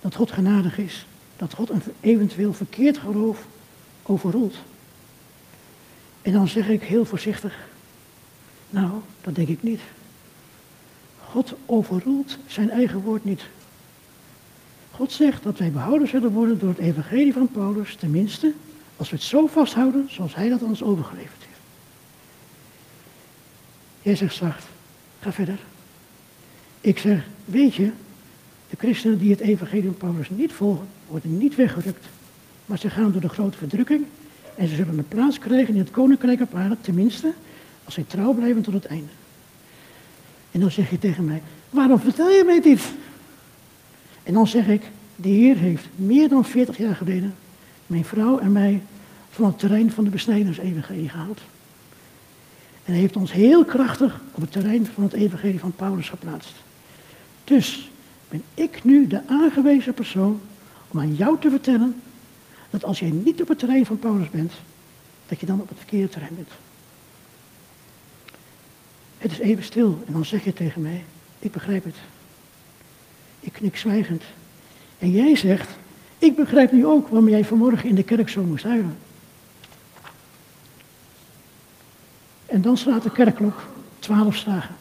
Dat 0.00 0.14
God 0.14 0.32
genadig 0.32 0.78
is. 0.78 1.06
Dat 1.36 1.54
God 1.54 1.70
een 1.70 1.82
eventueel 2.00 2.52
verkeerd 2.52 2.98
geloof 2.98 3.46
overroelt. 4.02 4.56
En 6.22 6.32
dan 6.32 6.48
zeg 6.48 6.68
ik 6.68 6.82
heel 6.82 7.04
voorzichtig, 7.04 7.68
nou, 8.70 8.90
dat 9.20 9.34
denk 9.34 9.48
ik 9.48 9.62
niet. 9.62 9.80
God 11.30 11.54
overroelt 11.66 12.38
zijn 12.46 12.70
eigen 12.70 13.00
woord 13.00 13.24
niet. 13.24 13.42
God 14.98 15.12
zegt 15.12 15.42
dat 15.42 15.58
wij 15.58 15.70
behouden 15.70 16.08
zullen 16.08 16.30
worden 16.30 16.58
door 16.58 16.68
het 16.68 16.78
evangelie 16.78 17.32
van 17.32 17.48
Paulus, 17.48 17.94
tenminste, 17.94 18.52
als 18.96 19.10
we 19.10 19.16
het 19.16 19.24
zo 19.24 19.46
vasthouden 19.46 20.06
zoals 20.10 20.34
hij 20.34 20.48
dat 20.48 20.62
ons 20.62 20.82
overgeleverd 20.82 21.40
heeft. 21.40 21.58
Jij 24.02 24.16
zegt 24.16 24.34
zacht, 24.34 24.64
ga 25.20 25.32
verder. 25.32 25.58
Ik 26.80 26.98
zeg, 26.98 27.24
weet 27.44 27.74
je, 27.74 27.90
de 28.70 28.76
christenen 28.78 29.18
die 29.18 29.30
het 29.30 29.40
evangelie 29.40 29.84
van 29.84 29.96
Paulus 29.96 30.30
niet 30.30 30.52
volgen, 30.52 30.86
worden 31.08 31.38
niet 31.38 31.54
weggerukt. 31.54 32.06
Maar 32.66 32.78
ze 32.78 32.90
gaan 32.90 33.12
door 33.12 33.20
de 33.20 33.28
grote 33.28 33.58
verdrukking 33.58 34.04
en 34.54 34.68
ze 34.68 34.74
zullen 34.74 34.98
een 34.98 35.08
plaats 35.08 35.38
krijgen 35.38 35.74
in 35.74 35.80
het 35.80 35.90
koninkrijk 35.90 36.40
op 36.40 36.54
aarde, 36.54 36.76
tenminste, 36.80 37.32
als 37.84 37.94
zij 37.94 38.04
trouw 38.06 38.32
blijven 38.32 38.62
tot 38.62 38.74
het 38.74 38.86
einde. 38.86 39.12
En 40.50 40.60
dan 40.60 40.70
zeg 40.70 40.90
je 40.90 40.98
tegen 40.98 41.24
mij, 41.24 41.42
waarom 41.70 42.00
vertel 42.00 42.28
je 42.30 42.44
mij 42.44 42.60
dit? 42.60 42.80
En 44.28 44.34
dan 44.34 44.46
zeg 44.46 44.66
ik, 44.66 44.82
de 45.16 45.28
Heer 45.28 45.56
heeft 45.56 45.86
meer 45.94 46.28
dan 46.28 46.44
40 46.44 46.78
jaar 46.78 46.96
geleden 46.96 47.34
mijn 47.86 48.04
vrouw 48.04 48.38
en 48.38 48.52
mij 48.52 48.82
van 49.30 49.46
het 49.46 49.58
terrein 49.58 49.92
van 49.92 50.04
de 50.04 50.10
besnijdensevangelie 50.10 51.08
gehaald. 51.08 51.40
En 52.84 52.92
hij 52.92 53.00
heeft 53.00 53.16
ons 53.16 53.32
heel 53.32 53.64
krachtig 53.64 54.20
op 54.32 54.40
het 54.40 54.52
terrein 54.52 54.86
van 54.86 55.02
het 55.02 55.12
evangelie 55.12 55.58
van 55.58 55.72
Paulus 55.72 56.08
geplaatst. 56.08 56.54
Dus 57.44 57.90
ben 58.28 58.42
ik 58.54 58.84
nu 58.84 59.06
de 59.06 59.20
aangewezen 59.28 59.94
persoon 59.94 60.40
om 60.88 61.00
aan 61.00 61.14
jou 61.14 61.38
te 61.40 61.50
vertellen 61.50 62.00
dat 62.70 62.84
als 62.84 62.98
jij 62.98 63.10
niet 63.10 63.40
op 63.42 63.48
het 63.48 63.58
terrein 63.58 63.86
van 63.86 63.98
Paulus 63.98 64.30
bent, 64.30 64.52
dat 65.28 65.40
je 65.40 65.46
dan 65.46 65.60
op 65.60 65.68
het 65.68 65.78
verkeerde 65.78 66.08
terrein 66.08 66.34
bent. 66.34 66.50
Het 69.18 69.32
is 69.32 69.38
even 69.38 69.64
stil 69.64 70.02
en 70.06 70.12
dan 70.12 70.24
zeg 70.24 70.44
je 70.44 70.52
tegen 70.52 70.82
mij, 70.82 71.04
ik 71.38 71.52
begrijp 71.52 71.84
het. 71.84 71.96
Ik 73.48 73.54
knik 73.54 73.76
zwijgend. 73.76 74.22
En 74.98 75.10
jij 75.10 75.36
zegt, 75.36 75.70
ik 76.18 76.36
begrijp 76.36 76.72
nu 76.72 76.86
ook 76.86 77.08
waarom 77.08 77.28
jij 77.28 77.44
vanmorgen 77.44 77.88
in 77.88 77.94
de 77.94 78.02
kerk 78.02 78.28
zo 78.28 78.42
moest 78.42 78.64
huilen. 78.64 78.96
En 82.46 82.62
dan 82.62 82.76
slaat 82.76 83.02
de 83.02 83.12
kerkklok 83.12 83.68
twaalf 83.98 84.36
slagen. 84.36 84.74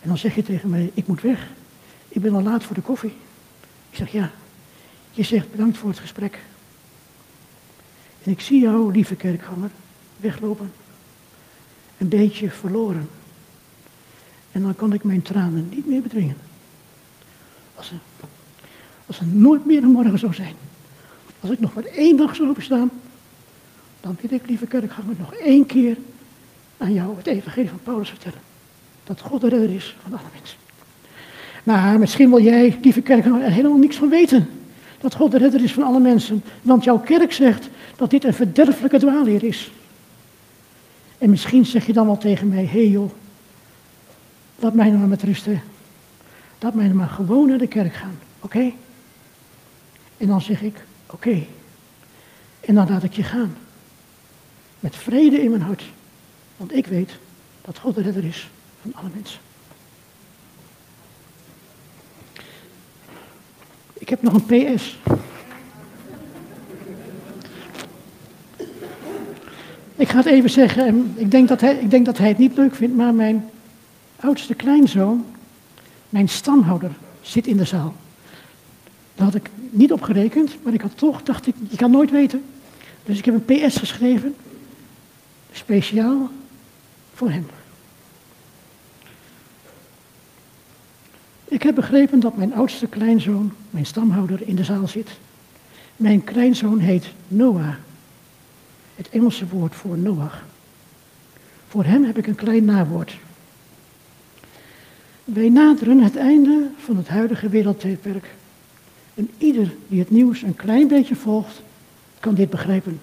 En 0.00 0.08
dan 0.08 0.18
zeg 0.18 0.34
je 0.34 0.42
tegen 0.42 0.70
mij, 0.70 0.90
ik 0.94 1.06
moet 1.06 1.20
weg. 1.20 1.48
Ik 2.08 2.22
ben 2.22 2.34
al 2.34 2.42
laat 2.42 2.64
voor 2.64 2.74
de 2.74 2.80
koffie. 2.80 3.14
Ik 3.90 3.96
zeg, 3.96 4.12
ja. 4.12 4.30
Je 5.10 5.22
zegt 5.22 5.50
bedankt 5.50 5.78
voor 5.78 5.88
het 5.88 5.98
gesprek. 5.98 6.38
En 8.22 8.30
ik 8.30 8.40
zie 8.40 8.60
jou, 8.60 8.92
lieve 8.92 9.14
kerkganger, 9.14 9.70
weglopen. 10.16 10.72
Een 11.98 12.08
beetje 12.08 12.50
verloren. 12.50 13.08
En 14.52 14.62
dan 14.62 14.74
kan 14.74 14.92
ik 14.92 15.04
mijn 15.04 15.22
tranen 15.22 15.68
niet 15.68 15.86
meer 15.86 16.02
bedwingen. 16.02 16.48
Als 19.06 19.20
er, 19.20 19.26
nooit 19.26 19.66
meer 19.66 19.82
een 19.82 19.90
morgen 19.90 20.18
zou 20.18 20.34
zijn. 20.34 20.54
Als 21.40 21.50
ik 21.50 21.60
nog 21.60 21.74
maar 21.74 21.84
één 21.84 22.16
dag 22.16 22.36
zou 22.36 22.54
bestaan. 22.54 22.90
Dan 24.00 24.16
wil 24.20 24.38
ik, 24.38 24.46
lieve 24.46 24.66
kerkganger, 24.66 25.14
nog 25.18 25.34
één 25.34 25.66
keer 25.66 25.96
aan 26.76 26.92
jou 26.92 27.16
het 27.16 27.26
evangelie 27.26 27.68
van 27.68 27.80
Paulus 27.82 28.08
vertellen. 28.08 28.38
Dat 29.04 29.20
God 29.20 29.40
de 29.40 29.48
redder 29.48 29.74
is 29.74 29.96
van 30.02 30.12
alle 30.12 30.28
mensen. 30.34 30.58
Maar 31.64 31.98
misschien 31.98 32.28
wil 32.28 32.42
jij, 32.42 32.78
lieve 32.82 33.00
kerk, 33.00 33.24
er 33.24 33.50
helemaal 33.50 33.78
niks 33.78 33.96
van 33.96 34.08
weten. 34.08 34.48
Dat 35.00 35.14
God 35.14 35.30
de 35.30 35.38
redder 35.38 35.62
is 35.62 35.72
van 35.72 35.82
alle 35.82 36.00
mensen. 36.00 36.42
Want 36.62 36.84
jouw 36.84 36.98
kerk 36.98 37.32
zegt 37.32 37.68
dat 37.96 38.10
dit 38.10 38.24
een 38.24 38.34
verderfelijke 38.34 38.98
dwaalleer 38.98 39.44
is. 39.44 39.70
En 41.18 41.30
misschien 41.30 41.66
zeg 41.66 41.86
je 41.86 41.92
dan 41.92 42.06
wel 42.06 42.18
tegen 42.18 42.48
mij, 42.48 42.64
hé 42.64 42.66
hey 42.66 42.88
joh, 42.88 43.10
laat 44.56 44.74
mij 44.74 44.90
nou 44.90 45.06
met 45.06 45.22
rust. 45.22 45.46
Laat 46.60 46.74
mij 46.74 46.88
maar 46.88 47.08
gewoon 47.08 47.48
naar 47.48 47.58
de 47.58 47.66
kerk 47.66 47.94
gaan, 47.94 48.18
oké? 48.40 48.72
En 50.16 50.26
dan 50.26 50.40
zeg 50.40 50.62
ik, 50.62 50.84
oké. 51.06 51.44
En 52.60 52.74
dan 52.74 52.88
laat 52.88 53.02
ik 53.02 53.12
je 53.12 53.22
gaan. 53.22 53.56
Met 54.80 54.96
vrede 54.96 55.42
in 55.42 55.50
mijn 55.50 55.62
hart. 55.62 55.84
Want 56.56 56.74
ik 56.74 56.86
weet 56.86 57.18
dat 57.60 57.78
God 57.78 57.94
de 57.94 58.02
redder 58.02 58.24
is 58.24 58.50
van 58.82 58.94
alle 58.94 59.08
mensen. 59.14 59.40
Ik 63.92 64.08
heb 64.08 64.22
nog 64.22 64.34
een 64.34 64.74
PS. 64.74 64.98
Ik 69.96 70.08
ga 70.08 70.16
het 70.16 70.26
even 70.26 70.50
zeggen, 70.50 70.86
en 70.86 71.14
ik 71.16 71.30
denk, 71.30 71.48
dat 71.48 71.60
hij, 71.60 71.74
ik 71.74 71.90
denk 71.90 72.06
dat 72.06 72.18
hij 72.18 72.28
het 72.28 72.38
niet 72.38 72.56
leuk 72.56 72.74
vindt, 72.74 72.96
maar 72.96 73.14
mijn 73.14 73.50
oudste 74.20 74.54
kleinzoon, 74.54 75.24
mijn 76.10 76.28
stamhouder, 76.28 76.90
zit 77.20 77.46
in 77.46 77.56
de 77.56 77.64
zaal. 77.64 77.94
Daar 79.14 79.24
had 79.24 79.34
ik 79.34 79.50
niet 79.70 79.92
op 79.92 80.02
gerekend, 80.02 80.64
maar 80.64 80.72
ik 80.72 80.80
had 80.80 80.98
toch, 80.98 81.22
dacht 81.22 81.46
ik, 81.46 81.54
je 81.70 81.76
kan 81.76 81.90
nooit 81.90 82.10
weten. 82.10 82.44
Dus 83.04 83.18
ik 83.18 83.24
heb 83.24 83.34
een 83.34 83.68
PS 83.68 83.76
geschreven, 83.76 84.34
speciaal 85.52 86.30
voor 87.14 87.30
hem. 87.30 87.46
Ik 91.44 91.62
heb 91.62 91.74
begrepen 91.74 92.20
dat 92.20 92.36
mijn 92.36 92.54
oudste 92.54 92.86
kleinzoon, 92.86 93.52
mijn 93.70 93.86
stamhouder, 93.86 94.48
in 94.48 94.56
de 94.56 94.64
zaal 94.64 94.88
zit. 94.88 95.10
Mijn 95.96 96.24
kleinzoon 96.24 96.78
heet 96.78 97.06
Noah. 97.28 97.74
Het 98.96 99.08
Engelse 99.08 99.46
woord 99.46 99.74
voor 99.74 99.98
Noach. 99.98 100.44
Voor 101.68 101.84
hem 101.84 102.04
heb 102.04 102.18
ik 102.18 102.26
een 102.26 102.34
klein 102.34 102.64
nawoord. 102.64 103.16
Wij 105.24 105.48
naderen 105.48 106.02
het 106.02 106.16
einde 106.16 106.66
van 106.78 106.96
het 106.96 107.08
huidige 107.08 107.48
wereldtijdperk. 107.48 108.34
En 109.14 109.30
ieder 109.38 109.72
die 109.88 109.98
het 109.98 110.10
nieuws 110.10 110.42
een 110.42 110.56
klein 110.56 110.88
beetje 110.88 111.16
volgt, 111.16 111.62
kan 112.20 112.34
dit 112.34 112.50
begrijpen. 112.50 113.00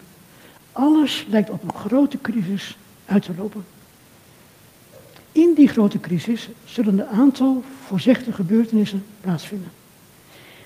Alles 0.72 1.26
lijkt 1.30 1.50
op 1.50 1.64
een 1.64 1.74
grote 1.74 2.18
crisis 2.22 2.78
uit 3.06 3.24
te 3.24 3.32
lopen. 3.38 3.66
In 5.32 5.54
die 5.54 5.68
grote 5.68 6.00
crisis 6.00 6.50
zullen 6.66 7.00
een 7.00 7.08
aantal 7.08 7.64
voorzichtige 7.86 8.34
gebeurtenissen 8.34 9.04
plaatsvinden. 9.22 9.72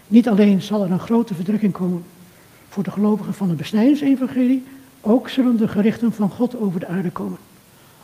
Niet 0.08 0.30
alleen 0.30 0.62
zal 0.62 0.84
er 0.84 0.92
een 0.92 1.00
grote 1.00 1.34
verdrukking 1.34 1.74
komen 1.74 2.04
voor 2.70 2.84
de 2.84 2.92
gelovigen 2.92 3.34
van 3.34 3.48
het 3.48 3.58
besnijdensevangelie, 3.58 4.64
ook 5.02 5.30
zullen 5.30 5.58
de 5.58 5.68
gerichten 5.68 6.14
van 6.14 6.30
God 6.30 6.58
over 6.58 6.80
de 6.80 6.88
aarde 6.88 7.12
komen. 7.12 7.38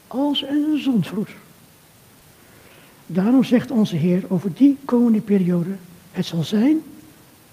Als 0.08 0.44
een 0.44 0.80
zondvloed. 0.84 1.30
Daarom 3.08 3.44
zegt 3.44 3.72
onze 3.72 3.96
Heer 3.96 4.24
over 4.28 4.54
die 4.54 4.78
komende 4.86 5.22
periode, 5.22 5.76
het 6.12 6.26
zal 6.26 6.44
zijn 6.44 6.82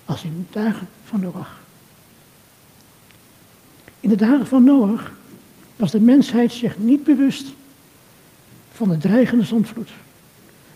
als 0.04 0.22
in 0.22 0.46
de 0.50 0.60
dagen 0.60 0.88
van 1.04 1.20
Noach. 1.20 1.60
In 4.00 4.08
de 4.08 4.16
dagen 4.16 4.46
van 4.46 4.64
Noach 4.64 5.12
was 5.76 5.90
de 5.90 6.00
mensheid 6.00 6.52
zich 6.52 6.78
niet 6.78 7.04
bewust 7.04 7.46
van 8.72 8.88
de 8.88 8.98
dreigende 8.98 9.44
zondvloed. 9.44 9.90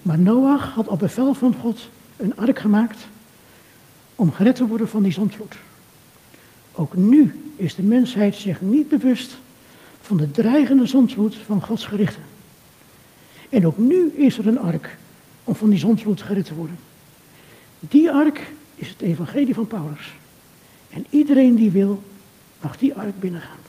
Maar 0.02 0.18
Noach 0.18 0.74
had 0.74 0.88
op 0.88 0.98
bevel 0.98 1.34
van 1.34 1.54
God 1.60 1.88
een 2.16 2.36
ark 2.36 2.58
gemaakt 2.58 3.06
om 4.14 4.32
gered 4.32 4.56
te 4.56 4.66
worden 4.66 4.88
van 4.88 5.02
die 5.02 5.12
zondvloed. 5.12 5.54
Ook 6.72 6.96
nu 6.96 7.52
is 7.56 7.74
de 7.74 7.82
mensheid 7.82 8.34
zich 8.34 8.60
niet 8.60 8.88
bewust 8.88 9.38
van 10.00 10.16
de 10.16 10.30
dreigende 10.30 10.86
zondvloed 10.86 11.36
van 11.36 11.62
Gods 11.62 11.86
gerichten. 11.86 12.22
En 13.48 13.66
ook 13.66 13.78
nu 13.78 14.12
is 14.16 14.38
er 14.38 14.46
een 14.46 14.58
ark 14.58 14.96
om 15.44 15.54
van 15.54 15.70
die 15.70 15.78
zondvloed 15.78 16.22
gered 16.22 16.44
te 16.44 16.54
worden. 16.54 16.78
Die 17.80 18.10
ark 18.10 18.52
is 18.74 18.88
het 18.88 19.00
evangelie 19.00 19.54
van 19.54 19.66
Paulus. 19.66 20.14
En 20.90 21.06
iedereen 21.10 21.54
die 21.54 21.70
wil, 21.70 22.02
mag 22.60 22.78
die 22.78 22.94
ark 22.94 23.20
binnengaan. 23.20 23.67